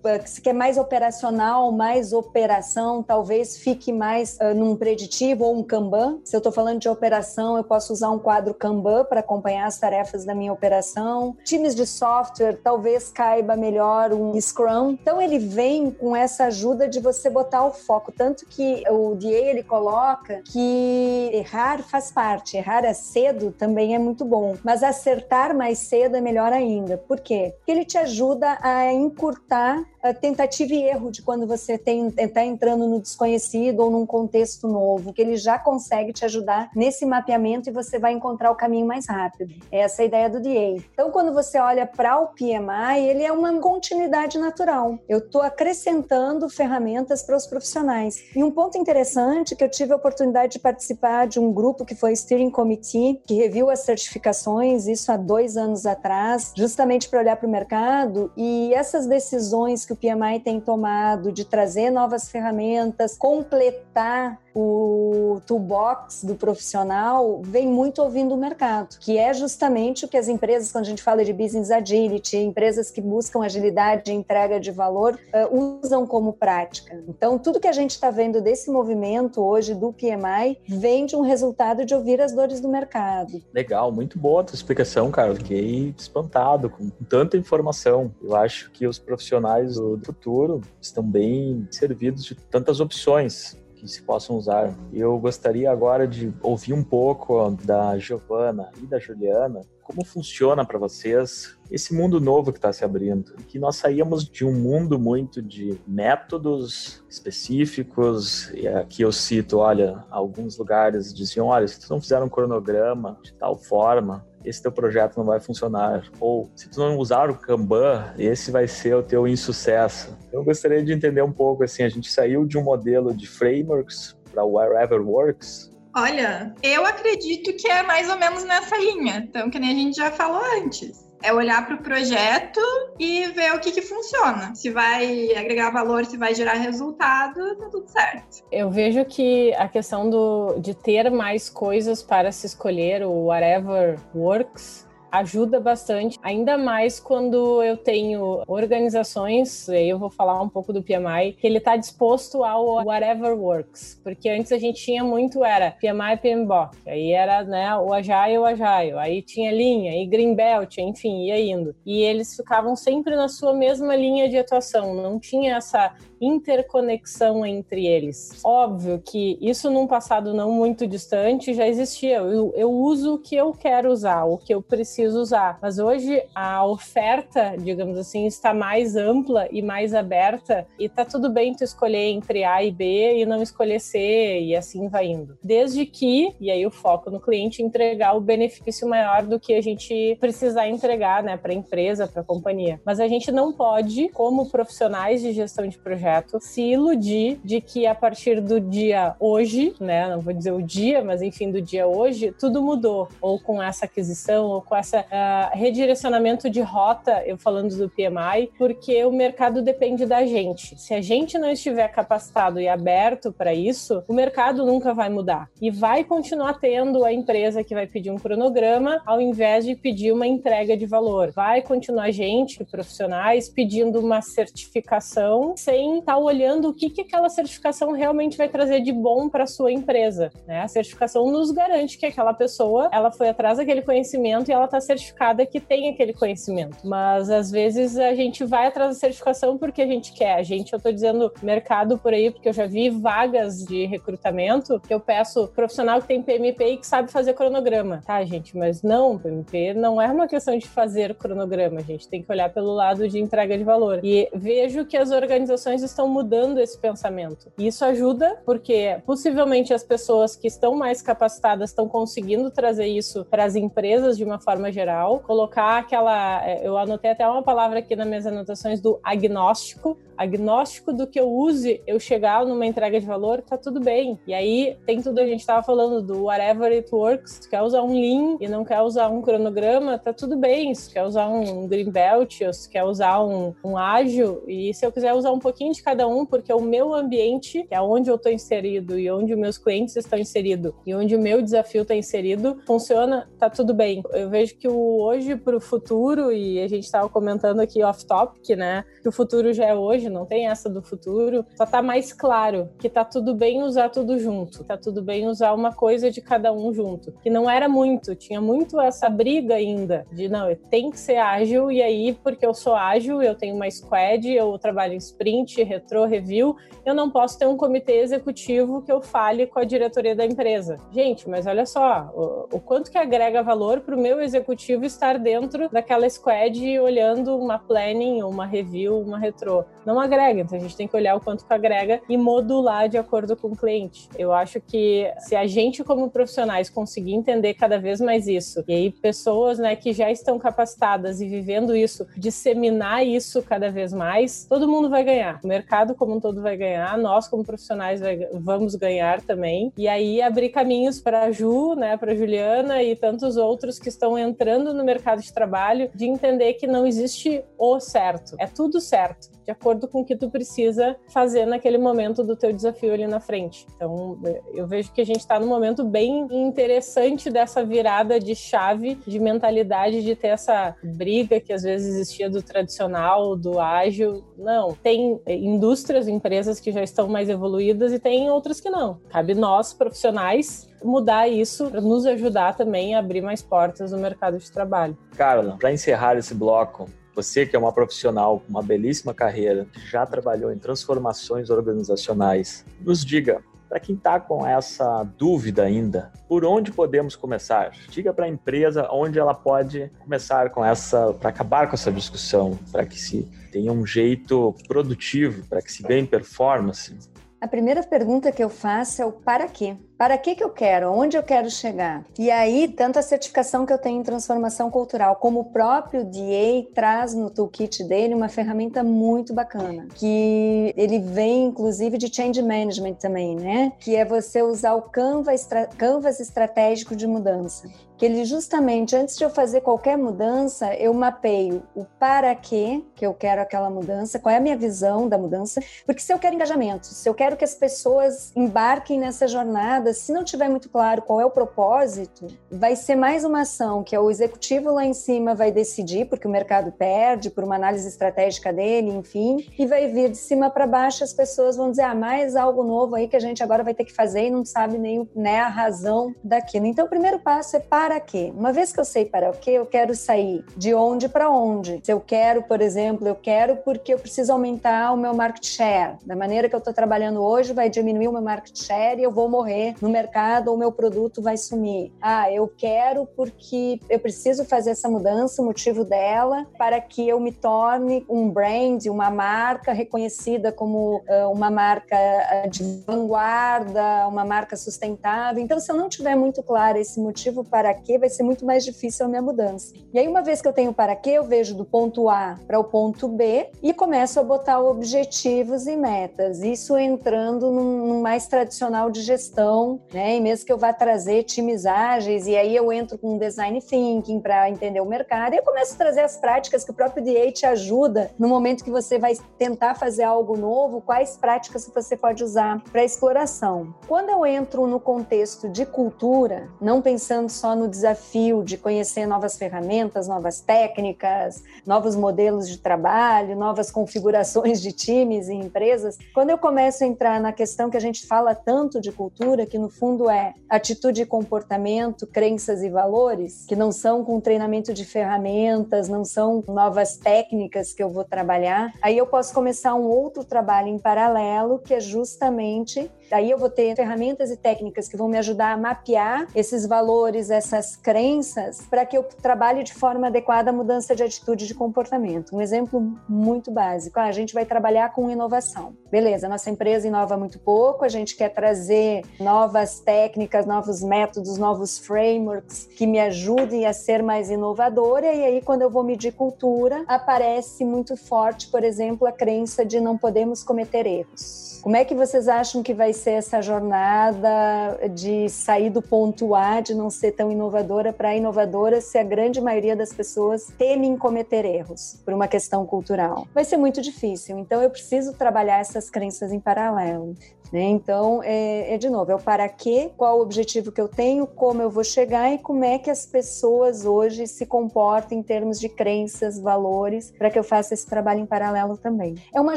uh, 0.02 0.42
que 0.42 0.48
é 0.48 0.52
mais 0.52 0.76
operacional, 0.76 1.70
mais 1.70 2.12
operação, 2.12 3.02
talvez 3.02 3.58
fique 3.58 3.92
mais 3.92 4.38
uh, 4.40 4.54
num 4.54 4.76
preditivo 4.76 5.44
ou 5.44 5.56
um 5.56 5.62
Kanban. 5.62 6.18
Se 6.24 6.34
eu 6.34 6.38
estou 6.38 6.52
falando 6.52 6.80
de 6.80 6.88
operação, 6.88 7.56
eu 7.56 7.64
posso 7.64 7.92
usar 7.92 8.10
um 8.10 8.18
quadro 8.18 8.54
Kanban 8.54 9.04
para 9.04 9.20
acompanhar 9.20 9.70
as 9.74 9.78
tarefas 9.78 10.24
da 10.24 10.34
minha 10.34 10.52
operação. 10.52 11.36
Times 11.44 11.74
de 11.74 11.86
software, 11.86 12.58
talvez 12.62 13.10
caiba 13.10 13.56
melhor 13.56 14.12
um 14.12 14.40
Scrum. 14.40 14.92
Então 15.00 15.20
ele 15.20 15.38
vem 15.38 15.90
com 15.90 16.14
essa 16.14 16.44
ajuda 16.44 16.88
de 16.88 17.00
você 17.00 17.28
botar 17.28 17.64
o 17.64 17.72
foco, 17.72 18.12
tanto 18.12 18.46
que 18.46 18.84
o 18.88 19.14
DA 19.14 19.28
ele 19.28 19.62
coloca 19.62 20.42
que 20.44 21.30
errar 21.32 21.82
faz 21.82 22.12
parte, 22.12 22.56
errar 22.56 22.84
é 22.84 22.94
cedo 22.94 23.50
também 23.52 23.94
é 23.94 23.98
muito 23.98 24.24
bom, 24.24 24.56
mas 24.62 24.82
acertar 24.82 25.56
mais 25.56 25.78
cedo 25.78 26.16
é 26.16 26.20
melhor 26.20 26.52
ainda. 26.52 26.96
Por 26.96 27.20
quê? 27.20 27.54
Porque 27.56 27.72
ele 27.72 27.84
te 27.84 27.98
ajuda 27.98 28.58
a 28.60 28.92
encurtar 28.92 29.82
tentativa 30.12 30.74
e 30.74 30.82
erro 30.82 31.10
de 31.10 31.22
quando 31.22 31.46
você 31.46 31.74
está 31.74 32.44
entrando 32.44 32.86
no 32.86 33.00
desconhecido 33.00 33.80
ou 33.80 33.90
num 33.90 34.04
contexto 34.04 34.68
novo, 34.68 35.12
que 35.12 35.22
ele 35.22 35.36
já 35.36 35.58
consegue 35.58 36.12
te 36.12 36.24
ajudar 36.24 36.70
nesse 36.74 37.06
mapeamento 37.06 37.70
e 37.70 37.72
você 37.72 37.98
vai 37.98 38.12
encontrar 38.12 38.50
o 38.50 38.56
caminho 38.56 38.86
mais 38.86 39.06
rápido. 39.06 39.54
Essa 39.70 40.02
é 40.02 40.04
a 40.04 40.06
ideia 40.06 40.30
do 40.30 40.40
DA. 40.40 40.82
Então, 40.92 41.10
quando 41.10 41.32
você 41.32 41.58
olha 41.58 41.86
para 41.86 42.18
o 42.20 42.28
PMI, 42.28 43.08
ele 43.08 43.22
é 43.22 43.32
uma 43.32 43.58
continuidade 43.60 44.36
natural. 44.38 44.98
Eu 45.08 45.18
estou 45.18 45.40
acrescentando 45.40 46.48
ferramentas 46.48 47.22
para 47.22 47.36
os 47.36 47.46
profissionais. 47.46 48.24
E 48.34 48.42
um 48.42 48.50
ponto 48.50 48.76
interessante 48.76 49.54
que 49.54 49.62
eu 49.62 49.70
tive 49.70 49.92
a 49.92 49.96
oportunidade 49.96 50.54
de 50.54 50.58
participar 50.58 51.26
de 51.26 51.38
um 51.38 51.52
grupo 51.52 51.84
que 51.84 51.94
foi 51.94 52.14
Steering 52.16 52.50
Committee, 52.50 53.20
que 53.26 53.34
reviu 53.34 53.70
as 53.70 53.80
certificações, 53.80 54.86
isso 54.86 55.12
há 55.12 55.16
dois 55.16 55.56
anos 55.56 55.86
atrás, 55.86 56.52
justamente 56.56 57.08
para 57.08 57.20
olhar 57.20 57.36
para 57.36 57.46
o 57.46 57.50
mercado 57.50 58.32
e 58.36 58.74
essas 58.74 59.06
decisões 59.06 59.86
que 59.86 59.93
o 59.94 59.96
PMI 59.96 60.40
tem 60.40 60.60
tomado 60.60 61.32
de 61.32 61.44
trazer 61.44 61.90
novas 61.90 62.28
ferramentas, 62.28 63.16
completar 63.16 64.38
o 64.54 65.40
toolbox 65.46 66.24
do 66.24 66.34
profissional 66.36 67.42
vem 67.42 67.66
muito 67.66 68.00
ouvindo 68.00 68.34
o 68.34 68.36
mercado, 68.36 68.96
que 69.00 69.18
é 69.18 69.34
justamente 69.34 70.04
o 70.04 70.08
que 70.08 70.16
as 70.16 70.28
empresas, 70.28 70.70
quando 70.70 70.84
a 70.84 70.88
gente 70.88 71.02
fala 71.02 71.24
de 71.24 71.32
business 71.32 71.70
agility, 71.70 72.36
empresas 72.36 72.90
que 72.90 73.00
buscam 73.00 73.42
agilidade 73.42 74.10
e 74.10 74.14
entrega 74.14 74.60
de 74.60 74.70
valor, 74.70 75.14
uh, 75.14 75.80
usam 75.82 76.06
como 76.06 76.32
prática. 76.32 77.02
Então, 77.08 77.38
tudo 77.38 77.58
que 77.58 77.66
a 77.66 77.72
gente 77.72 77.90
está 77.90 78.10
vendo 78.10 78.40
desse 78.40 78.70
movimento 78.70 79.42
hoje 79.42 79.74
do 79.74 79.92
PMI 79.92 80.58
vem 80.66 81.06
de 81.06 81.16
um 81.16 81.20
resultado 81.20 81.84
de 81.84 81.94
ouvir 81.94 82.20
as 82.20 82.32
dores 82.32 82.60
do 82.60 82.68
mercado. 82.68 83.42
Legal, 83.52 83.90
muito 83.90 84.18
boa 84.18 84.42
a 84.42 84.44
tua 84.44 84.54
explicação, 84.54 85.10
cara. 85.10 85.34
Fiquei 85.34 85.94
espantado 85.96 86.70
com 86.70 86.90
tanta 87.08 87.36
informação. 87.36 88.12
Eu 88.22 88.36
acho 88.36 88.70
que 88.70 88.86
os 88.86 88.98
profissionais 88.98 89.74
do 89.74 90.00
futuro 90.04 90.60
estão 90.80 91.02
bem 91.02 91.66
servidos 91.70 92.24
de 92.24 92.34
tantas 92.34 92.80
opções 92.80 93.56
que 93.84 93.90
se 93.90 94.02
possam 94.02 94.36
usar. 94.36 94.74
Eu 94.92 95.18
gostaria 95.18 95.70
agora 95.70 96.08
de 96.08 96.32
ouvir 96.42 96.72
um 96.72 96.82
pouco 96.82 97.50
da 97.62 97.98
Giovana 97.98 98.70
e 98.82 98.86
da 98.86 98.98
Juliana 98.98 99.60
como 99.84 100.02
funciona 100.02 100.64
para 100.64 100.78
vocês 100.78 101.58
esse 101.70 101.94
mundo 101.94 102.18
novo 102.18 102.50
que 102.50 102.58
está 102.58 102.72
se 102.72 102.84
abrindo, 102.84 103.34
que 103.46 103.58
nós 103.58 103.76
saíamos 103.76 104.24
de 104.24 104.44
um 104.44 104.52
mundo 104.52 104.98
muito 104.98 105.42
de 105.42 105.78
métodos 105.86 107.04
específicos, 107.08 108.50
e 108.54 108.66
aqui 108.66 109.02
eu 109.02 109.12
cito, 109.12 109.58
olha, 109.58 110.02
alguns 110.10 110.56
lugares 110.56 111.12
diziam, 111.12 111.48
olha, 111.48 111.68
se 111.68 111.80
tu 111.80 111.90
não 111.90 112.00
fizer 112.00 112.22
um 112.22 112.28
cronograma 112.28 113.18
de 113.22 113.34
tal 113.34 113.56
forma, 113.56 114.26
esse 114.44 114.62
teu 114.62 114.72
projeto 114.72 115.16
não 115.16 115.24
vai 115.24 115.40
funcionar. 115.40 116.04
Ou 116.20 116.50
se 116.54 116.68
tu 116.68 116.80
não 116.80 116.98
usar 116.98 117.30
o 117.30 117.36
Kanban, 117.36 118.14
esse 118.18 118.50
vai 118.50 118.68
ser 118.68 118.94
o 118.94 119.02
teu 119.02 119.26
insucesso. 119.26 120.16
Eu 120.32 120.44
gostaria 120.44 120.82
de 120.82 120.92
entender 120.92 121.22
um 121.22 121.32
pouco 121.32 121.64
assim, 121.64 121.82
a 121.82 121.88
gente 121.88 122.12
saiu 122.12 122.44
de 122.44 122.58
um 122.58 122.62
modelo 122.62 123.14
de 123.14 123.26
frameworks 123.26 124.16
para 124.32 124.44
Wherever 124.44 125.00
Works, 125.00 125.72
Olha, 125.96 126.52
eu 126.60 126.84
acredito 126.84 127.54
que 127.54 127.68
é 127.68 127.84
mais 127.84 128.10
ou 128.10 128.18
menos 128.18 128.42
nessa 128.42 128.76
linha. 128.76 129.18
Então, 129.28 129.48
que 129.48 129.60
nem 129.60 129.70
a 129.70 129.74
gente 129.74 129.96
já 129.96 130.10
falou 130.10 130.42
antes. 130.56 131.03
É 131.24 131.32
olhar 131.32 131.66
para 131.66 131.76
o 131.76 131.78
projeto 131.82 132.60
e 132.98 133.26
ver 133.28 133.54
o 133.54 133.58
que, 133.58 133.72
que 133.72 133.80
funciona. 133.80 134.54
Se 134.54 134.70
vai 134.70 135.34
agregar 135.34 135.70
valor, 135.70 136.04
se 136.04 136.18
vai 136.18 136.34
gerar 136.34 136.54
resultado, 136.54 137.56
tá 137.56 137.68
tudo 137.70 137.88
certo. 137.88 138.44
Eu 138.52 138.70
vejo 138.70 139.04
que 139.06 139.54
a 139.54 139.66
questão 139.66 140.10
do, 140.10 140.58
de 140.60 140.74
ter 140.74 141.10
mais 141.10 141.48
coisas 141.48 142.02
para 142.02 142.30
se 142.30 142.46
escolher, 142.46 143.02
o 143.02 143.26
whatever 143.26 143.98
works, 144.14 144.86
ajuda 145.18 145.60
bastante, 145.60 146.18
ainda 146.22 146.58
mais 146.58 146.98
quando 146.98 147.62
eu 147.62 147.76
tenho 147.76 148.42
organizações, 148.46 149.68
aí 149.68 149.88
eu 149.88 149.98
vou 149.98 150.10
falar 150.10 150.40
um 150.42 150.48
pouco 150.48 150.72
do 150.72 150.82
PMI, 150.82 151.32
que 151.38 151.46
ele 151.46 151.58
está 151.58 151.76
disposto 151.76 152.42
ao 152.42 152.84
whatever 152.84 153.34
works, 153.38 154.00
porque 154.02 154.28
antes 154.28 154.50
a 154.52 154.58
gente 154.58 154.82
tinha 154.82 155.04
muito 155.04 155.44
era 155.44 155.70
PMI, 155.72 156.16
PMBOK, 156.20 156.76
aí 156.86 157.12
era 157.12 157.44
né, 157.44 157.76
o 157.76 157.92
Agile, 157.92 158.38
o 158.38 158.44
Agile, 158.44 158.98
aí 158.98 159.22
tinha 159.22 159.52
linha, 159.52 160.02
e 160.02 160.06
Greenbelt, 160.06 160.78
enfim, 160.78 161.26
ia 161.26 161.38
indo. 161.38 161.74
E 161.86 162.02
eles 162.02 162.34
ficavam 162.34 162.74
sempre 162.74 163.14
na 163.14 163.28
sua 163.28 163.54
mesma 163.54 163.94
linha 163.94 164.28
de 164.28 164.38
atuação, 164.38 164.94
não 164.94 165.18
tinha 165.18 165.56
essa 165.56 165.94
interconexão 166.24 167.44
entre 167.44 167.86
eles. 167.86 168.40
Óbvio 168.44 169.02
que 169.04 169.38
isso 169.40 169.70
num 169.70 169.86
passado 169.86 170.32
não 170.32 170.50
muito 170.50 170.86
distante 170.86 171.54
já 171.54 171.66
existia. 171.66 172.18
Eu, 172.18 172.52
eu 172.56 172.70
uso 172.70 173.14
o 173.14 173.18
que 173.18 173.36
eu 173.36 173.52
quero 173.52 173.90
usar, 173.90 174.24
o 174.24 174.38
que 174.38 174.54
eu 174.54 174.62
preciso 174.62 175.20
usar. 175.20 175.58
Mas 175.60 175.78
hoje 175.78 176.22
a 176.34 176.64
oferta, 176.64 177.54
digamos 177.58 177.98
assim, 177.98 178.26
está 178.26 178.52
mais 178.52 178.96
ampla 178.96 179.48
e 179.50 179.62
mais 179.62 179.94
aberta 179.94 180.66
e 180.78 180.88
tá 180.88 181.04
tudo 181.04 181.30
bem 181.30 181.54
tu 181.54 181.64
escolher 181.64 182.10
entre 182.10 182.44
A 182.44 182.62
e 182.62 182.70
B 182.70 183.18
e 183.18 183.26
não 183.26 183.42
escolher 183.42 183.80
C 183.80 184.40
e 184.40 184.56
assim 184.56 184.88
vai 184.88 185.06
indo. 185.06 185.36
Desde 185.42 185.86
que, 185.86 186.34
e 186.40 186.50
aí 186.50 186.66
o 186.66 186.70
foco 186.70 187.10
no 187.10 187.20
cliente, 187.20 187.62
entregar 187.62 188.16
o 188.16 188.20
benefício 188.20 188.88
maior 188.88 189.22
do 189.22 189.38
que 189.38 189.54
a 189.54 189.60
gente 189.60 190.16
precisar 190.20 190.68
entregar, 190.68 191.22
né, 191.22 191.36
para 191.36 191.52
a 191.52 191.54
empresa, 191.54 192.06
para 192.06 192.22
a 192.22 192.24
companhia. 192.24 192.80
Mas 192.84 193.00
a 193.00 193.08
gente 193.08 193.30
não 193.30 193.52
pode, 193.52 194.08
como 194.10 194.50
profissionais 194.50 195.20
de 195.22 195.32
gestão 195.32 195.66
de 195.66 195.78
projetos, 195.78 196.13
se 196.40 196.62
iludir 196.62 197.38
de 197.44 197.60
que 197.60 197.86
a 197.86 197.94
partir 197.94 198.40
do 198.40 198.60
dia 198.60 199.14
hoje, 199.18 199.74
né, 199.80 200.08
não 200.08 200.20
vou 200.20 200.32
dizer 200.32 200.52
o 200.52 200.62
dia, 200.62 201.02
mas 201.02 201.22
enfim, 201.22 201.50
do 201.50 201.60
dia 201.60 201.86
hoje, 201.86 202.32
tudo 202.38 202.62
mudou. 202.62 203.08
Ou 203.20 203.38
com 203.38 203.62
essa 203.62 203.84
aquisição, 203.84 204.46
ou 204.46 204.62
com 204.62 204.76
essa 204.76 205.00
uh, 205.00 205.56
redirecionamento 205.56 206.48
de 206.50 206.60
rota, 206.60 207.22
eu 207.26 207.36
falando 207.36 207.76
do 207.76 207.88
PMI, 207.88 208.50
porque 208.58 209.04
o 209.04 209.12
mercado 209.12 209.62
depende 209.62 210.06
da 210.06 210.24
gente. 210.24 210.78
Se 210.80 210.94
a 210.94 211.00
gente 211.00 211.38
não 211.38 211.50
estiver 211.50 211.88
capacitado 211.88 212.60
e 212.60 212.68
aberto 212.68 213.32
para 213.32 213.54
isso, 213.54 214.02
o 214.08 214.12
mercado 214.12 214.64
nunca 214.64 214.92
vai 214.92 215.08
mudar. 215.08 215.48
E 215.60 215.70
vai 215.70 216.04
continuar 216.04 216.54
tendo 216.54 217.04
a 217.04 217.12
empresa 217.12 217.64
que 217.64 217.74
vai 217.74 217.86
pedir 217.86 218.10
um 218.10 218.18
cronograma 218.18 219.02
ao 219.06 219.20
invés 219.20 219.64
de 219.64 219.74
pedir 219.74 220.12
uma 220.12 220.26
entrega 220.26 220.76
de 220.76 220.86
valor. 220.86 221.30
Vai 221.30 221.62
continuar 221.62 222.10
gente, 222.10 222.64
profissionais, 222.64 223.48
pedindo 223.48 224.00
uma 224.00 224.20
certificação 224.20 225.54
sem 225.56 225.93
estar 225.98 226.14
tá 226.14 226.18
olhando 226.18 226.68
o 226.68 226.74
que, 226.74 226.90
que 226.90 227.02
aquela 227.02 227.28
certificação 227.28 227.92
realmente 227.92 228.36
vai 228.36 228.48
trazer 228.48 228.80
de 228.80 228.92
bom 228.92 229.28
para 229.28 229.46
sua 229.46 229.72
empresa. 229.72 230.30
Né? 230.46 230.60
A 230.60 230.68
certificação 230.68 231.30
nos 231.30 231.50
garante 231.50 231.98
que 231.98 232.06
aquela 232.06 232.32
pessoa 232.32 232.88
ela 232.92 233.10
foi 233.10 233.28
atrás 233.28 233.58
daquele 233.58 233.82
conhecimento 233.82 234.50
e 234.50 234.52
ela 234.52 234.64
está 234.64 234.80
certificada 234.80 235.44
que 235.46 235.60
tem 235.60 235.88
aquele 235.88 236.12
conhecimento. 236.12 236.76
Mas 236.84 237.30
às 237.30 237.50
vezes 237.50 237.96
a 237.98 238.14
gente 238.14 238.44
vai 238.44 238.66
atrás 238.66 238.90
da 238.90 239.00
certificação 239.00 239.58
porque 239.58 239.82
a 239.82 239.86
gente 239.86 240.12
quer. 240.12 240.34
A 240.34 240.42
gente, 240.42 240.72
eu 240.72 240.76
estou 240.76 240.92
dizendo 240.92 241.32
mercado 241.42 241.98
por 241.98 242.12
aí, 242.12 242.30
porque 242.30 242.48
eu 242.48 242.52
já 242.52 242.66
vi 242.66 242.90
vagas 242.90 243.64
de 243.64 243.86
recrutamento 243.86 244.80
que 244.80 244.92
eu 244.92 245.00
peço 245.00 245.48
profissional 245.48 246.00
que 246.00 246.08
tem 246.08 246.22
PMP 246.22 246.64
e 246.64 246.76
que 246.76 246.86
sabe 246.86 247.10
fazer 247.10 247.34
cronograma. 247.34 248.00
Tá, 248.04 248.24
gente, 248.24 248.56
mas 248.56 248.82
não, 248.82 249.18
PMP 249.18 249.74
não 249.74 250.00
é 250.00 250.06
uma 250.10 250.26
questão 250.26 250.56
de 250.56 250.68
fazer 250.68 251.14
cronograma, 251.14 251.80
a 251.80 251.82
gente 251.82 252.08
tem 252.08 252.22
que 252.22 252.30
olhar 252.30 252.52
pelo 252.52 252.72
lado 252.72 253.08
de 253.08 253.18
entrega 253.18 253.56
de 253.56 253.64
valor. 253.64 254.00
E 254.02 254.28
vejo 254.34 254.84
que 254.84 254.96
as 254.96 255.10
organizações 255.10 255.82
estão 255.90 256.08
mudando 256.08 256.58
esse 256.58 256.78
pensamento. 256.78 257.52
E 257.58 257.66
isso 257.66 257.84
ajuda 257.84 258.38
porque 258.44 259.00
possivelmente 259.06 259.72
as 259.72 259.82
pessoas 259.82 260.36
que 260.36 260.46
estão 260.46 260.74
mais 260.74 261.02
capacitadas 261.02 261.70
estão 261.70 261.88
conseguindo 261.88 262.50
trazer 262.50 262.86
isso 262.86 263.24
para 263.26 263.44
as 263.44 263.56
empresas 263.56 264.16
de 264.16 264.24
uma 264.24 264.40
forma 264.40 264.70
geral, 264.70 265.20
colocar 265.20 265.78
aquela, 265.78 266.44
é, 266.46 266.66
eu 266.66 266.76
anotei 266.76 267.10
até 267.10 267.26
uma 267.26 267.42
palavra 267.42 267.78
aqui 267.78 267.94
nas 267.94 268.06
minhas 268.06 268.26
anotações 268.26 268.80
do 268.80 268.98
agnóstico, 269.02 269.98
agnóstico 270.16 270.92
do 270.92 271.06
que 271.06 271.18
eu 271.18 271.30
use, 271.30 271.82
eu 271.86 271.98
chegar 271.98 272.44
numa 272.46 272.66
entrega 272.66 273.00
de 273.00 273.06
valor, 273.06 273.42
tá 273.42 273.56
tudo 273.56 273.80
bem. 273.80 274.18
E 274.26 274.32
aí 274.32 274.76
tem 274.86 275.00
tudo, 275.00 275.20
a 275.20 275.26
gente 275.26 275.44
tava 275.44 275.62
falando 275.62 276.02
do 276.02 276.24
whatever 276.24 276.72
it 276.72 276.88
works, 276.92 277.40
se 277.42 277.48
quer 277.48 277.62
usar 277.62 277.82
um 277.82 277.92
Lean 277.92 278.36
e 278.40 278.48
não 278.48 278.64
quer 278.64 278.80
usar 278.80 279.08
um 279.08 279.20
cronograma, 279.20 279.98
tá 279.98 280.12
tudo 280.12 280.36
bem. 280.36 280.74
Se 280.74 280.92
quer 280.92 281.04
usar 281.04 281.28
um 281.28 281.66
Green 281.66 281.90
Belt, 281.90 282.40
se 282.52 282.68
quer 282.68 282.84
usar 282.84 283.22
um, 283.22 283.54
um 283.64 283.76
ágil, 283.76 284.42
e 284.46 284.72
se 284.72 284.84
eu 284.86 284.92
quiser 284.92 285.12
usar 285.14 285.32
um 285.32 285.38
pouquinho 285.38 285.73
de 285.74 285.82
cada 285.82 286.06
um, 286.06 286.24
porque 286.24 286.52
o 286.52 286.60
meu 286.60 286.94
ambiente, 286.94 287.64
que 287.64 287.74
é 287.74 287.80
onde 287.80 288.10
eu 288.10 288.18
tô 288.18 288.28
inserido 288.28 288.98
e 288.98 289.10
onde 289.10 289.32
os 289.32 289.38
meus 289.38 289.58
clientes 289.58 289.96
estão 289.96 290.18
inseridos 290.18 290.72
e 290.86 290.94
onde 290.94 291.16
o 291.16 291.20
meu 291.20 291.42
desafio 291.42 291.82
está 291.82 291.94
inserido, 291.94 292.60
funciona, 292.66 293.28
tá 293.38 293.48
tudo 293.48 293.74
bem. 293.74 294.02
Eu 294.12 294.30
vejo 294.30 294.56
que 294.56 294.68
o 294.68 295.00
hoje 295.00 295.36
pro 295.36 295.60
futuro, 295.60 296.32
e 296.32 296.60
a 296.60 296.68
gente 296.68 296.90
tava 296.90 297.08
comentando 297.08 297.60
aqui 297.60 297.82
off-topic, 297.82 298.56
né, 298.56 298.84
que 299.02 299.08
o 299.08 299.12
futuro 299.12 299.52
já 299.52 299.66
é 299.66 299.74
hoje, 299.74 299.94
hoje, 299.94 300.10
não 300.10 300.26
tem 300.26 300.48
essa 300.48 300.68
do 300.68 300.82
futuro, 300.82 301.44
só 301.56 301.64
tá 301.64 301.80
mais 301.82 302.12
claro 302.12 302.68
que 302.78 302.88
tá 302.88 303.04
tudo 303.04 303.34
bem 303.34 303.62
usar 303.62 303.88
tudo 303.88 304.18
junto, 304.18 304.64
tá 304.64 304.76
tudo 304.76 305.02
bem 305.02 305.26
usar 305.26 305.52
uma 305.52 305.72
coisa 305.72 306.10
de 306.10 306.20
cada 306.20 306.52
um 306.52 306.72
junto. 306.72 307.12
Que 307.22 307.30
não 307.30 307.48
era 307.48 307.68
muito, 307.68 308.14
tinha 308.14 308.40
muito 308.40 308.80
essa 308.80 309.08
briga 309.08 309.54
ainda 309.54 310.06
de 310.12 310.28
não, 310.28 310.54
tem 310.70 310.90
que 310.90 310.98
ser 310.98 311.16
ágil 311.16 311.70
e 311.70 311.82
aí 311.82 312.16
porque 312.22 312.44
eu 312.44 312.54
sou 312.54 312.74
ágil, 312.74 313.22
eu 313.22 313.34
tenho 313.34 313.54
uma 313.54 313.70
squad, 313.70 314.28
eu 314.30 314.58
trabalho 314.58 314.94
em 314.94 314.98
sprint, 314.98 315.62
retro, 315.64 316.04
review, 316.04 316.56
eu 316.84 316.94
não 316.94 317.10
posso 317.10 317.38
ter 317.38 317.46
um 317.46 317.56
comitê 317.56 318.00
executivo 318.00 318.82
que 318.82 318.92
eu 318.92 319.00
fale 319.00 319.46
com 319.46 319.58
a 319.58 319.64
diretoria 319.64 320.14
da 320.14 320.24
empresa. 320.24 320.76
Gente, 320.90 321.28
mas 321.28 321.46
olha 321.46 321.66
só, 321.66 322.10
o, 322.14 322.56
o 322.56 322.60
quanto 322.60 322.90
que 322.90 322.98
agrega 322.98 323.42
valor 323.42 323.80
para 323.80 323.96
o 323.96 324.00
meu 324.00 324.20
executivo 324.20 324.84
estar 324.84 325.18
dentro 325.18 325.68
daquela 325.70 326.08
squad 326.08 326.78
olhando 326.78 327.36
uma 327.36 327.58
planning, 327.58 328.22
uma 328.22 328.46
review, 328.46 329.00
uma 329.00 329.18
retro. 329.18 329.64
Não 329.84 330.00
agrega. 330.00 330.40
Então 330.40 330.56
a 330.56 330.60
gente 330.60 330.76
tem 330.76 330.88
que 330.88 330.96
olhar 330.96 331.14
o 331.14 331.20
quanto 331.20 331.44
que 331.44 331.52
agrega 331.52 332.00
e 332.08 332.16
modular 332.16 332.88
de 332.88 332.96
acordo 332.96 333.36
com 333.36 333.48
o 333.48 333.56
cliente. 333.56 334.08
Eu 334.18 334.32
acho 334.32 334.60
que 334.60 335.10
se 335.18 335.36
a 335.36 335.46
gente, 335.46 335.82
como 335.84 336.10
profissionais, 336.10 336.70
conseguir 336.70 337.14
entender 337.14 337.54
cada 337.54 337.78
vez 337.78 338.00
mais 338.00 338.26
isso, 338.26 338.64
e 338.66 338.72
aí 338.72 338.90
pessoas 338.90 339.58
né, 339.58 339.76
que 339.76 339.92
já 339.92 340.10
estão 340.10 340.38
capacitadas 340.38 341.20
e 341.20 341.28
vivendo 341.28 341.74
isso, 341.76 342.06
disseminar 342.16 343.06
isso 343.06 343.42
cada 343.42 343.70
vez 343.70 343.92
mais, 343.92 344.46
todo 344.48 344.68
mundo 344.68 344.88
vai 344.88 345.04
ganhar. 345.04 345.40
O 345.42 345.46
mercado 345.54 345.94
como 345.94 346.16
um 346.16 346.20
todo 346.20 346.42
vai 346.42 346.56
ganhar, 346.56 346.98
nós, 346.98 347.28
como 347.28 347.44
profissionais, 347.44 348.00
vai, 348.00 348.16
vamos 348.32 348.74
ganhar 348.74 349.20
também. 349.22 349.72
E 349.76 349.86
aí 349.86 350.20
abrir 350.20 350.48
caminhos 350.50 351.00
para 351.00 351.24
a 351.24 351.30
Ju, 351.30 351.74
né, 351.74 351.96
para 351.96 352.14
Juliana 352.14 352.82
e 352.82 352.96
tantos 352.96 353.36
outros 353.36 353.78
que 353.78 353.88
estão 353.88 354.18
entrando 354.18 354.74
no 354.74 354.84
mercado 354.84 355.20
de 355.22 355.32
trabalho, 355.32 355.90
de 355.94 356.06
entender 356.06 356.54
que 356.54 356.66
não 356.66 356.86
existe 356.86 357.44
o 357.58 357.78
certo, 357.80 358.34
é 358.38 358.46
tudo 358.46 358.80
certo 358.80 359.34
de 359.44 359.50
acordo 359.50 359.86
com 359.86 360.00
o 360.00 360.04
que 360.04 360.16
tu 360.16 360.30
precisa 360.30 360.96
fazer 361.08 361.46
naquele 361.46 361.76
momento 361.76 362.24
do 362.24 362.34
teu 362.34 362.52
desafio 362.52 362.94
ali 362.94 363.06
na 363.06 363.20
frente. 363.20 363.66
Então, 363.76 364.18
eu 364.54 364.66
vejo 364.66 364.90
que 364.92 365.00
a 365.00 365.04
gente 365.04 365.20
está 365.20 365.38
num 365.38 365.46
momento 365.46 365.84
bem 365.84 366.26
interessante 366.30 367.30
dessa 367.30 367.62
virada 367.64 368.18
de 368.18 368.34
chave, 368.34 368.98
de 369.06 369.18
mentalidade, 369.20 370.02
de 370.02 370.16
ter 370.16 370.28
essa 370.28 370.74
briga 370.82 371.38
que 371.40 371.52
às 371.52 371.62
vezes 371.62 371.94
existia 371.94 372.30
do 372.30 372.42
tradicional, 372.42 373.36
do 373.36 373.60
ágil. 373.60 374.24
Não, 374.36 374.72
tem 374.72 375.20
indústrias, 375.44 376.08
empresas 376.08 376.58
que 376.58 376.72
já 376.72 376.82
estão 376.82 377.08
mais 377.08 377.28
evoluídas 377.28 377.92
e 377.92 377.98
tem 377.98 378.30
outras 378.30 378.60
que 378.60 378.70
não. 378.70 378.98
Cabe 379.10 379.34
nós, 379.34 379.72
profissionais, 379.72 380.68
mudar 380.82 381.28
isso 381.28 381.70
para 381.70 381.80
nos 381.80 382.06
ajudar 382.06 382.56
também 382.56 382.94
a 382.94 382.98
abrir 382.98 383.20
mais 383.20 383.42
portas 383.42 383.92
no 383.92 383.98
mercado 383.98 384.38
de 384.38 384.50
trabalho. 384.50 384.96
Carla, 385.16 385.56
para 385.58 385.72
encerrar 385.72 386.16
esse 386.16 386.34
bloco, 386.34 386.88
você 387.14 387.46
que 387.46 387.54
é 387.54 387.58
uma 387.58 387.72
profissional 387.72 388.40
com 388.40 388.50
uma 388.50 388.62
belíssima 388.62 389.14
carreira, 389.14 389.66
já 389.90 390.04
trabalhou 390.04 390.52
em 390.52 390.58
transformações 390.58 391.50
organizacionais, 391.50 392.64
nos 392.80 393.04
diga 393.04 393.42
para 393.74 393.80
quem 393.80 393.96
está 393.96 394.20
com 394.20 394.46
essa 394.46 395.02
dúvida 395.18 395.64
ainda, 395.64 396.12
por 396.28 396.44
onde 396.44 396.70
podemos 396.70 397.16
começar? 397.16 397.72
Diga 397.88 398.14
para 398.14 398.26
a 398.26 398.28
empresa 398.28 398.88
onde 398.88 399.18
ela 399.18 399.34
pode 399.34 399.90
começar 399.98 400.50
com 400.50 400.64
essa, 400.64 401.12
para 401.14 401.30
acabar 401.30 401.66
com 401.68 401.74
essa 401.74 401.90
discussão, 401.90 402.56
para 402.70 402.86
que 402.86 402.96
se 402.96 403.28
tenha 403.50 403.72
um 403.72 403.84
jeito 403.84 404.54
produtivo, 404.68 405.44
para 405.48 405.60
que 405.60 405.72
se 405.72 405.82
ganhe 405.82 406.06
performance. 406.06 406.96
A 407.40 407.48
primeira 407.48 407.82
pergunta 407.82 408.30
que 408.30 408.44
eu 408.44 408.48
faço 408.48 409.02
é 409.02 409.06
o 409.06 409.10
para 409.10 409.48
quê? 409.48 409.76
Para 409.96 410.18
que, 410.18 410.34
que 410.34 410.42
eu 410.42 410.50
quero? 410.50 410.92
Onde 410.92 411.16
eu 411.16 411.22
quero 411.22 411.48
chegar? 411.48 412.04
E 412.18 412.30
aí, 412.30 412.68
tanto 412.68 412.98
a 412.98 413.02
certificação 413.02 413.64
que 413.64 413.72
eu 413.72 413.78
tenho 413.78 414.00
em 414.00 414.02
transformação 414.02 414.70
cultural, 414.70 415.16
como 415.16 415.40
o 415.40 415.44
próprio 415.44 416.04
DA 416.04 416.68
traz 416.74 417.14
no 417.14 417.30
toolkit 417.30 417.84
dele 417.84 418.14
uma 418.14 418.28
ferramenta 418.28 418.82
muito 418.82 419.32
bacana, 419.32 419.86
que 419.94 420.74
ele 420.76 420.98
vem 420.98 421.44
inclusive 421.46 421.96
de 421.96 422.14
change 422.14 422.42
management 422.42 422.94
também, 422.94 423.36
né? 423.36 423.72
Que 423.78 423.94
é 423.94 424.04
você 424.04 424.42
usar 424.42 424.74
o 424.74 424.82
canvas, 424.82 425.48
canvas 425.78 426.18
estratégico 426.18 426.96
de 426.96 427.06
mudança 427.06 427.68
que 427.96 428.04
ele 428.04 428.24
justamente 428.24 428.96
antes 428.96 429.16
de 429.16 429.24
eu 429.24 429.30
fazer 429.30 429.60
qualquer 429.60 429.96
mudança, 429.96 430.74
eu 430.74 430.92
mapeio 430.92 431.62
o 431.74 431.84
para 431.84 432.34
quê 432.34 432.82
que 432.94 433.06
eu 433.06 433.14
quero 433.14 433.40
aquela 433.40 433.70
mudança, 433.70 434.18
qual 434.18 434.34
é 434.34 434.38
a 434.38 434.40
minha 434.40 434.56
visão 434.56 435.08
da 435.08 435.16
mudança, 435.16 435.60
porque 435.86 436.02
se 436.02 436.12
eu 436.12 436.18
quero 436.18 436.34
engajamento, 436.34 436.86
se 436.86 437.08
eu 437.08 437.14
quero 437.14 437.36
que 437.36 437.44
as 437.44 437.54
pessoas 437.54 438.32
embarquem 438.34 438.98
nessa 438.98 439.28
jornada, 439.28 439.83
se 439.92 440.12
não 440.12 440.24
tiver 440.24 440.48
muito 440.48 440.68
claro 440.68 441.02
qual 441.02 441.20
é 441.20 441.24
o 441.24 441.30
propósito, 441.30 442.26
vai 442.50 442.76
ser 442.76 442.94
mais 442.96 443.24
uma 443.24 443.42
ação 443.42 443.82
que 443.82 443.94
é 443.94 444.00
o 444.00 444.10
executivo 444.10 444.72
lá 444.72 444.84
em 444.84 444.94
cima 444.94 445.34
vai 445.34 445.50
decidir, 445.50 446.06
porque 446.06 446.26
o 446.26 446.30
mercado 446.30 446.72
perde 446.72 447.30
por 447.30 447.44
uma 447.44 447.56
análise 447.56 447.88
estratégica 447.88 448.52
dele, 448.52 448.90
enfim, 448.90 449.46
e 449.58 449.66
vai 449.66 449.88
vir 449.88 450.10
de 450.10 450.16
cima 450.16 450.50
para 450.50 450.66
baixo 450.66 451.04
as 451.04 451.12
pessoas 451.12 451.56
vão 451.56 451.70
dizer, 451.70 451.82
ah, 451.82 451.94
mais 451.94 452.36
algo 452.36 452.62
novo 452.62 452.94
aí 452.94 453.08
que 453.08 453.16
a 453.16 453.20
gente 453.20 453.42
agora 453.42 453.62
vai 453.62 453.74
ter 453.74 453.84
que 453.84 453.92
fazer 453.92 454.26
e 454.26 454.30
não 454.30 454.44
sabe 454.44 454.78
nem 454.78 455.08
né, 455.14 455.40
a 455.40 455.48
razão 455.48 456.14
daquilo. 456.22 456.66
Então, 456.66 456.86
o 456.86 456.88
primeiro 456.88 457.18
passo 457.18 457.56
é 457.56 457.60
para 457.60 457.98
quê? 458.00 458.32
Uma 458.36 458.52
vez 458.52 458.72
que 458.72 458.80
eu 458.80 458.84
sei 458.84 459.04
para 459.04 459.30
o 459.30 459.34
quê, 459.34 459.52
eu 459.52 459.66
quero 459.66 459.94
sair 459.94 460.44
de 460.56 460.74
onde 460.74 461.08
para 461.08 461.30
onde. 461.30 461.80
Se 461.82 461.92
eu 461.92 462.00
quero, 462.00 462.42
por 462.42 462.60
exemplo, 462.60 463.06
eu 463.06 463.14
quero 463.14 463.56
porque 463.56 463.92
eu 463.92 463.98
preciso 463.98 464.32
aumentar 464.32 464.92
o 464.92 464.96
meu 464.96 465.14
market 465.14 465.44
share. 465.44 465.96
Da 466.04 466.16
maneira 466.16 466.48
que 466.48 466.54
eu 466.54 466.58
estou 466.58 466.72
trabalhando 466.72 467.22
hoje, 467.22 467.52
vai 467.52 467.68
diminuir 467.68 468.08
o 468.08 468.12
meu 468.12 468.22
market 468.22 468.56
share 468.56 469.00
e 469.00 469.04
eu 469.04 469.10
vou 469.10 469.28
morrer 469.28 469.73
no 469.80 469.88
mercado 469.88 470.48
ou 470.48 470.56
meu 470.56 470.72
produto 470.72 471.22
vai 471.22 471.36
sumir. 471.36 471.92
Ah, 472.00 472.30
eu 472.30 472.48
quero 472.48 473.06
porque 473.16 473.80
eu 473.88 473.98
preciso 473.98 474.44
fazer 474.44 474.70
essa 474.70 474.88
mudança, 474.88 475.42
o 475.42 475.44
motivo 475.44 475.84
dela, 475.84 476.46
para 476.58 476.80
que 476.80 477.08
eu 477.08 477.18
me 477.20 477.32
torne 477.32 478.04
um 478.08 478.30
brand, 478.30 478.86
uma 478.86 479.10
marca 479.10 479.72
reconhecida 479.72 480.52
como 480.52 480.98
uh, 480.98 481.30
uma 481.32 481.50
marca 481.50 481.96
uh, 481.96 482.50
de 482.50 482.62
vanguarda, 482.86 484.06
uma 484.08 484.24
marca 484.24 484.56
sustentável. 484.56 485.42
Então, 485.42 485.58
se 485.58 485.70
eu 485.70 485.76
não 485.76 485.88
tiver 485.88 486.14
muito 486.14 486.42
claro 486.42 486.78
esse 486.78 487.00
motivo 487.00 487.44
para 487.44 487.72
quê, 487.74 487.98
vai 487.98 488.08
ser 488.08 488.22
muito 488.22 488.44
mais 488.44 488.64
difícil 488.64 489.06
a 489.06 489.08
minha 489.08 489.22
mudança. 489.22 489.74
E 489.92 489.98
aí, 489.98 490.08
uma 490.08 490.22
vez 490.22 490.40
que 490.40 490.48
eu 490.48 490.52
tenho 490.52 490.72
para 490.72 490.96
quê, 490.96 491.10
eu 491.10 491.24
vejo 491.24 491.54
do 491.54 491.64
ponto 491.64 492.08
A 492.08 492.38
para 492.46 492.58
o 492.58 492.64
ponto 492.64 493.08
B 493.08 493.48
e 493.62 493.72
começo 493.72 494.18
a 494.18 494.22
botar 494.22 494.60
objetivos 494.60 495.66
e 495.66 495.76
metas. 495.76 496.42
Isso 496.42 496.76
entrando 496.76 497.50
num, 497.50 497.86
num 497.86 498.02
mais 498.02 498.26
tradicional 498.26 498.90
de 498.90 499.02
gestão 499.02 499.63
né? 499.92 500.16
E 500.16 500.20
mesmo 500.20 500.46
que 500.46 500.52
eu 500.52 500.58
vá 500.58 500.72
trazer 500.72 501.24
times 501.24 501.66
ágeis, 501.66 502.26
e 502.26 502.36
aí 502.36 502.54
eu 502.54 502.72
entro 502.72 502.98
com 502.98 503.18
design 503.18 503.60
thinking 503.60 504.20
para 504.20 504.50
entender 504.50 504.80
o 504.80 504.86
mercado, 504.86 505.34
e 505.34 505.36
eu 505.36 505.42
começo 505.42 505.74
a 505.74 505.78
trazer 505.78 506.00
as 506.00 506.16
práticas 506.16 506.64
que 506.64 506.70
o 506.70 506.74
próprio 506.74 507.04
DA 507.04 507.30
te 507.32 507.46
ajuda 507.46 508.10
no 508.18 508.28
momento 508.28 508.64
que 508.64 508.70
você 508.70 508.98
vai 508.98 509.14
tentar 509.38 509.74
fazer 509.74 510.04
algo 510.04 510.36
novo, 510.36 510.80
quais 510.80 511.16
práticas 511.16 511.70
você 511.74 511.96
pode 511.96 512.22
usar 512.22 512.62
para 512.70 512.84
exploração. 512.84 513.74
Quando 513.88 514.10
eu 514.10 514.24
entro 514.24 514.66
no 514.66 514.80
contexto 514.80 515.48
de 515.48 515.64
cultura, 515.64 516.48
não 516.60 516.80
pensando 516.80 517.28
só 517.30 517.54
no 517.54 517.68
desafio 517.68 518.42
de 518.42 518.56
conhecer 518.56 519.06
novas 519.06 519.36
ferramentas, 519.36 520.08
novas 520.08 520.40
técnicas, 520.40 521.42
novos 521.66 521.96
modelos 521.96 522.48
de 522.48 522.58
trabalho, 522.58 523.36
novas 523.36 523.70
configurações 523.70 524.60
de 524.60 524.72
times 524.72 525.28
e 525.28 525.34
empresas, 525.34 525.98
quando 526.12 526.30
eu 526.30 526.38
começo 526.38 526.84
a 526.84 526.86
entrar 526.86 527.20
na 527.20 527.32
questão 527.32 527.70
que 527.70 527.76
a 527.76 527.80
gente 527.80 528.06
fala 528.06 528.34
tanto 528.34 528.80
de 528.80 528.92
cultura, 528.92 529.46
que 529.54 529.58
no 529.58 529.68
fundo 529.68 530.10
é 530.10 530.34
atitude 530.50 531.02
e 531.02 531.06
comportamento, 531.06 532.08
crenças 532.08 532.60
e 532.64 532.68
valores, 532.68 533.46
que 533.46 533.54
não 533.54 533.70
são 533.70 534.04
com 534.04 534.20
treinamento 534.20 534.74
de 534.74 534.84
ferramentas, 534.84 535.88
não 535.88 536.04
são 536.04 536.42
novas 536.48 536.96
técnicas 536.96 537.72
que 537.72 537.80
eu 537.80 537.88
vou 537.88 538.02
trabalhar, 538.02 538.72
aí 538.82 538.98
eu 538.98 539.06
posso 539.06 539.32
começar 539.32 539.76
um 539.76 539.84
outro 539.84 540.24
trabalho 540.24 540.66
em 540.66 540.76
paralelo, 540.76 541.60
que 541.60 541.72
é 541.72 541.78
justamente 541.78 542.90
Daí 543.10 543.30
eu 543.30 543.38
vou 543.38 543.50
ter 543.50 543.74
ferramentas 543.76 544.30
e 544.30 544.36
técnicas 544.36 544.88
que 544.88 544.96
vão 544.96 545.08
me 545.08 545.18
ajudar 545.18 545.52
a 545.52 545.56
mapear 545.56 546.26
esses 546.34 546.66
valores, 546.66 547.30
essas 547.30 547.76
crenças, 547.76 548.62
para 548.68 548.84
que 548.84 548.96
eu 548.96 549.02
trabalhe 549.02 549.62
de 549.62 549.74
forma 549.74 550.06
adequada 550.06 550.50
a 550.50 550.52
mudança 550.52 550.94
de 550.94 551.02
atitude 551.02 551.46
de 551.46 551.54
comportamento. 551.54 552.34
Um 552.34 552.40
exemplo 552.40 552.80
muito 553.08 553.50
básico: 553.50 553.98
ah, 553.98 554.04
a 554.04 554.12
gente 554.12 554.34
vai 554.34 554.44
trabalhar 554.44 554.92
com 554.92 555.10
inovação. 555.10 555.76
Beleza, 555.90 556.28
nossa 556.28 556.50
empresa 556.50 556.88
inova 556.88 557.16
muito 557.16 557.38
pouco, 557.38 557.84
a 557.84 557.88
gente 557.88 558.16
quer 558.16 558.30
trazer 558.30 559.02
novas 559.20 559.80
técnicas, 559.80 560.44
novos 560.46 560.82
métodos, 560.82 561.38
novos 561.38 561.78
frameworks 561.78 562.68
que 562.76 562.86
me 562.86 562.98
ajudem 562.98 563.66
a 563.66 563.72
ser 563.72 564.02
mais 564.02 564.30
inovadora. 564.30 565.12
E 565.12 565.24
aí, 565.24 565.42
quando 565.42 565.62
eu 565.62 565.70
vou 565.70 565.84
medir 565.84 566.12
cultura, 566.12 566.84
aparece 566.88 567.64
muito 567.64 567.96
forte, 567.96 568.48
por 568.48 568.64
exemplo, 568.64 569.06
a 569.06 569.12
crença 569.12 569.64
de 569.64 569.78
não 569.80 569.96
podemos 569.96 570.42
cometer 570.42 570.86
erros. 570.86 571.60
Como 571.62 571.76
é 571.76 571.84
que 571.84 571.94
vocês 571.94 572.28
acham 572.28 572.62
que 572.62 572.74
vai 572.74 572.92
ser 572.94 573.10
essa 573.10 573.42
jornada 573.42 574.88
de 574.94 575.28
sair 575.28 575.68
do 575.68 575.82
ponto 575.82 576.34
A, 576.34 576.60
de 576.60 576.74
não 576.74 576.88
ser 576.88 577.12
tão 577.12 577.30
inovadora 577.30 577.92
para 577.92 578.16
inovadora, 578.16 578.80
se 578.80 578.96
a 578.96 579.02
grande 579.02 579.40
maioria 579.40 579.76
das 579.76 579.92
pessoas 579.92 580.46
temem 580.56 580.96
cometer 580.96 581.44
erros 581.44 582.00
por 582.04 582.14
uma 582.14 582.26
questão 582.26 582.64
cultural? 582.64 583.26
Vai 583.34 583.44
ser 583.44 583.56
muito 583.56 583.82
difícil. 583.82 584.38
Então 584.38 584.62
eu 584.62 584.70
preciso 584.70 585.12
trabalhar 585.12 585.58
essas 585.58 585.90
crenças 585.90 586.32
em 586.32 586.40
paralelo. 586.40 587.14
Né? 587.54 587.62
Então, 587.68 588.20
é, 588.24 588.74
é, 588.74 588.78
de 588.78 588.90
novo, 588.90 589.12
é 589.12 589.14
o 589.14 589.18
para 589.18 589.48
quê, 589.48 589.92
qual 589.96 590.18
o 590.18 590.22
objetivo 590.22 590.72
que 590.72 590.80
eu 590.80 590.88
tenho, 590.88 591.24
como 591.24 591.62
eu 591.62 591.70
vou 591.70 591.84
chegar 591.84 592.32
e 592.32 592.38
como 592.38 592.64
é 592.64 592.80
que 592.80 592.90
as 592.90 593.06
pessoas 593.06 593.86
hoje 593.86 594.26
se 594.26 594.44
comportam 594.44 595.16
em 595.16 595.22
termos 595.22 595.60
de 595.60 595.68
crenças, 595.68 596.40
valores, 596.40 597.12
para 597.16 597.30
que 597.30 597.38
eu 597.38 597.44
faça 597.44 597.72
esse 597.72 597.86
trabalho 597.86 598.18
em 598.18 598.26
paralelo 598.26 598.76
também. 598.76 599.14
É 599.32 599.40
uma 599.40 599.56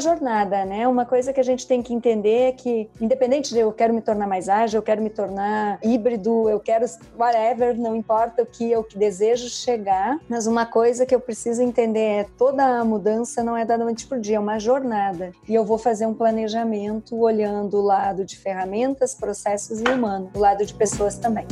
jornada, 0.00 0.64
né? 0.64 0.86
Uma 0.86 1.04
coisa 1.04 1.32
que 1.32 1.40
a 1.40 1.42
gente 1.42 1.66
tem 1.66 1.82
que 1.82 1.92
entender 1.92 2.42
é 2.42 2.52
que, 2.52 2.88
independente 3.00 3.52
de 3.52 3.58
eu 3.58 3.72
quero 3.72 3.92
me 3.92 4.00
tornar 4.00 4.28
mais 4.28 4.48
ágil, 4.48 4.78
eu 4.78 4.84
quero 4.84 5.02
me 5.02 5.10
tornar 5.10 5.80
híbrido, 5.82 6.48
eu 6.48 6.60
quero 6.60 6.86
whatever, 7.18 7.76
não 7.76 7.96
importa 7.96 8.44
o 8.44 8.46
que 8.46 8.70
eu 8.70 8.86
desejo 8.94 9.48
chegar, 9.48 10.20
mas 10.28 10.46
uma 10.46 10.66
coisa 10.66 11.04
que 11.04 11.14
eu 11.16 11.20
preciso 11.20 11.62
entender 11.62 11.98
é 11.98 12.26
toda 12.38 12.64
a 12.64 12.84
mudança 12.84 13.42
não 13.42 13.56
é 13.56 13.64
da 13.64 13.76
noite 13.76 14.06
para 14.06 14.18
o 14.18 14.20
dia, 14.20 14.36
é 14.36 14.40
uma 14.40 14.60
jornada. 14.60 15.32
E 15.48 15.52
eu 15.52 15.64
vou 15.64 15.78
fazer 15.78 16.06
um 16.06 16.14
planejamento 16.14 17.16
olhando 17.16 17.87
lado 17.88 18.24
de 18.24 18.36
ferramentas, 18.36 19.14
processos 19.14 19.80
e 19.80 19.88
humano, 19.90 20.30
do 20.32 20.38
lado 20.38 20.64
de 20.64 20.74
pessoas 20.74 21.16
também. 21.16 21.46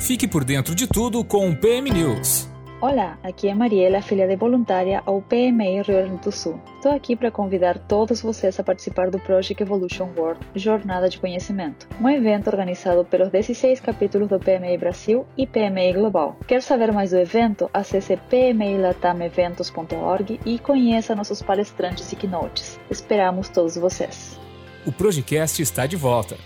Fique 0.00 0.28
por 0.28 0.44
dentro 0.44 0.74
de 0.74 0.86
tudo 0.86 1.24
com 1.24 1.48
o 1.48 1.56
PM 1.56 1.90
News. 1.90 2.53
Olá, 2.86 3.18
aqui 3.22 3.48
é 3.48 3.54
Mariela, 3.54 4.02
filha 4.02 4.28
de 4.28 4.36
voluntária 4.36 5.02
ao 5.06 5.22
PMI 5.22 5.80
Rio 5.80 5.84
Grande 5.86 6.22
do 6.22 6.30
Sul. 6.30 6.60
Estou 6.76 6.92
aqui 6.92 7.16
para 7.16 7.30
convidar 7.30 7.78
todos 7.78 8.20
vocês 8.20 8.60
a 8.60 8.62
participar 8.62 9.10
do 9.10 9.18
Project 9.18 9.62
Evolution 9.62 10.10
World 10.14 10.38
Jornada 10.54 11.08
de 11.08 11.18
Conhecimento, 11.18 11.88
um 11.98 12.10
evento 12.10 12.48
organizado 12.48 13.02
pelos 13.06 13.30
16 13.30 13.80
capítulos 13.80 14.28
do 14.28 14.38
PMI 14.38 14.76
Brasil 14.76 15.24
e 15.34 15.46
PMI 15.46 15.94
Global. 15.94 16.36
Quer 16.46 16.60
saber 16.60 16.92
mais 16.92 17.12
do 17.12 17.16
evento? 17.16 17.70
Acesse 17.72 18.18
pmilatam.eventos.org 18.18 20.38
e 20.44 20.58
conheça 20.58 21.14
nossos 21.14 21.40
palestrantes 21.40 22.12
e 22.12 22.16
keynotes. 22.16 22.78
Esperamos 22.90 23.48
todos 23.48 23.76
vocês. 23.76 24.38
O 24.86 24.92
Projecast 24.92 25.62
está 25.62 25.86
de 25.86 25.96
volta. 25.96 26.36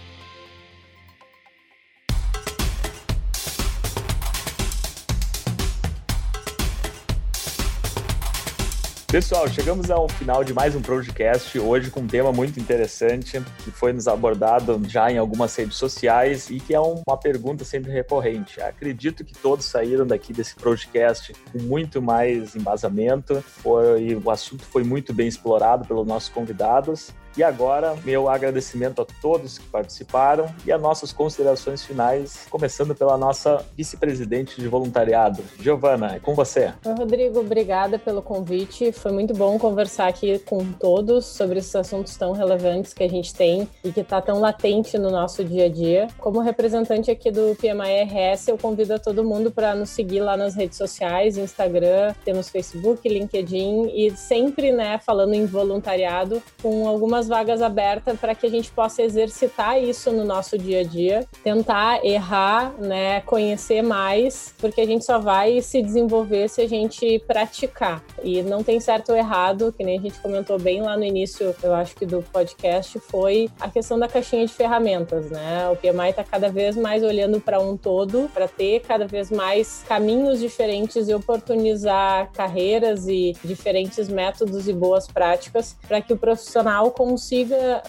Pessoal, 9.19 9.49
chegamos 9.49 9.91
ao 9.91 10.09
final 10.09 10.45
de 10.45 10.55
mais 10.55 10.77
um 10.77 10.81
podcast, 10.81 11.59
hoje 11.59 11.91
com 11.91 11.99
um 11.99 12.07
tema 12.07 12.31
muito 12.31 12.61
interessante, 12.61 13.43
que 13.65 13.71
foi 13.73 13.93
nos 13.93 14.07
abordado 14.07 14.81
já 14.89 15.11
em 15.11 15.19
algumas 15.19 15.57
redes 15.57 15.77
sociais 15.77 16.49
e 16.51 16.61
que 16.61 16.73
é 16.73 16.79
uma 16.79 17.17
pergunta 17.21 17.65
sempre 17.65 17.91
recorrente. 17.91 18.61
Acredito 18.63 19.25
que 19.25 19.35
todos 19.35 19.67
saíram 19.67 20.07
daqui 20.07 20.33
desse 20.33 20.55
podcast 20.55 21.35
com 21.51 21.59
muito 21.59 22.01
mais 22.01 22.55
embasamento, 22.55 23.43
foi, 23.43 24.15
o 24.15 24.31
assunto 24.31 24.63
foi 24.63 24.85
muito 24.85 25.13
bem 25.13 25.27
explorado 25.27 25.85
pelos 25.85 26.07
nossos 26.07 26.29
convidados. 26.29 27.11
E 27.39 27.43
agora, 27.45 27.95
meu 28.05 28.29
agradecimento 28.29 29.01
a 29.01 29.07
todos 29.23 29.59
que 29.59 29.67
participaram 29.67 30.53
e 30.67 30.73
as 30.73 30.83
nossas 30.83 31.13
considerações 31.13 31.85
finais, 31.85 32.49
começando 32.51 32.97
pela 32.97 33.17
nossa 33.17 33.65
vice-presidente 33.77 34.61
de 34.61 34.67
voluntariado. 34.67 35.41
Giovana, 35.61 36.17
é 36.17 36.19
com 36.19 36.35
você. 36.35 36.73
Rodrigo, 36.85 37.39
obrigada 37.39 37.97
pelo 37.97 38.21
convite. 38.23 38.91
Foi 38.91 39.13
muito 39.13 39.35
bom 39.35 39.57
conversar 39.57 40.09
aqui 40.09 40.41
com 40.41 40.73
todos 40.73 41.27
sobre 41.27 41.61
esses 41.61 41.77
assuntos 41.77 42.17
tão 42.17 42.33
relevantes 42.33 42.93
que 42.93 43.05
a 43.05 43.09
gente 43.09 43.33
tem 43.33 43.69
e 43.85 43.93
que 43.93 44.01
está 44.01 44.21
tão 44.21 44.41
latente 44.41 44.99
no 44.99 45.09
nosso 45.09 45.45
dia 45.45 45.67
a 45.67 45.69
dia. 45.69 46.09
Como 46.19 46.41
representante 46.41 47.09
aqui 47.09 47.31
do 47.31 47.55
PMI 47.55 48.33
RS, 48.33 48.49
eu 48.49 48.59
convido 48.59 48.95
a 48.95 48.99
todo 48.99 49.23
mundo 49.23 49.53
para 49.53 49.77
nos 49.77 49.91
seguir 49.91 50.23
lá 50.23 50.37
nas 50.37 50.57
redes 50.57 50.77
sociais, 50.77 51.39
Instagram, 51.39 52.13
temos 52.25 52.49
Facebook, 52.49 53.09
LinkedIn 53.09 53.93
e 53.95 54.11
sempre, 54.17 54.73
né, 54.73 54.99
falando 54.99 55.35
em 55.35 55.47
voluntariado, 55.47 56.43
com 56.61 56.89
algumas 56.89 57.28
vagas 57.29 57.63
abertas 57.63 58.19
para 58.19 58.35
que 58.35 58.47
a 58.47 58.51
gente 58.51 58.71
possa 58.71 59.03
exercitar 59.03 59.81
isso 59.83 60.11
no 60.11 60.25
nosso 60.25 60.59
dia 60.59 60.81
a 60.81 60.85
dia, 60.85 61.27
tentar 61.45 62.05
errar, 62.05 62.73
né, 62.79 63.21
conhecer 63.23 63.83
mais, 63.83 64.55
porque 64.59 64.81
a 64.81 64.87
gente 64.87 65.05
só 65.05 65.19
vai 65.19 65.61
se 65.61 65.83
desenvolver 65.83 66.49
se 66.49 66.63
a 66.63 66.69
gente 66.69 67.19
praticar. 67.27 68.03
E 68.23 68.43
não 68.43 68.63
tem 68.63 68.81
certo 68.81 69.11
ou 69.11 69.17
errado, 69.17 69.73
que 69.77 69.85
nem 69.85 69.99
a 69.99 70.03
gente 70.03 70.19
comentou 70.21 70.59
bem 70.59 70.81
lá 70.83 70.97
no 70.97 71.05
início, 71.05 71.55
eu 71.63 71.75
acho 71.75 71.95
que 71.95 72.07
do 72.07 72.23
podcast, 72.23 72.99
foi 73.01 73.51
a 73.61 73.69
questão 73.69 73.99
da 73.99 74.09
caixinha 74.09 74.47
de 74.47 74.53
ferramentas, 74.53 75.31
né? 75.31 75.69
O 75.69 75.77
PMI 75.77 76.11
está 76.11 76.25
cada 76.25 76.49
vez 76.49 76.77
mais 76.77 77.03
olhando 77.03 77.41
para 77.41 77.61
um 77.61 77.77
todo, 77.77 78.31
para 78.33 78.49
ter 78.49 78.81
cada 78.81 79.07
vez 79.07 79.31
mais 79.31 79.85
caminhos 79.89 80.41
diferentes 80.41 81.09
e 81.09 81.15
oportunizar 81.15 82.31
carreiras 82.33 83.07
e 83.07 83.37
diferentes 83.45 84.09
métodos 84.09 84.69
e 84.69 84.73
boas 84.73 85.07
práticas 85.07 85.77
para 85.87 86.01
que 86.01 86.13
o 86.13 86.17
profissional 86.17 86.91
consiga 86.91 87.18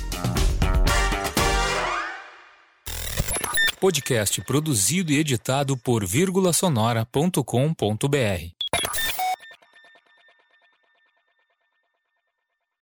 Podcast 3.79 4.41
produzido 4.41 5.13
e 5.13 5.17
editado 5.17 5.77
por 5.77 6.05
vírgulasonora.com.br. 6.05 8.58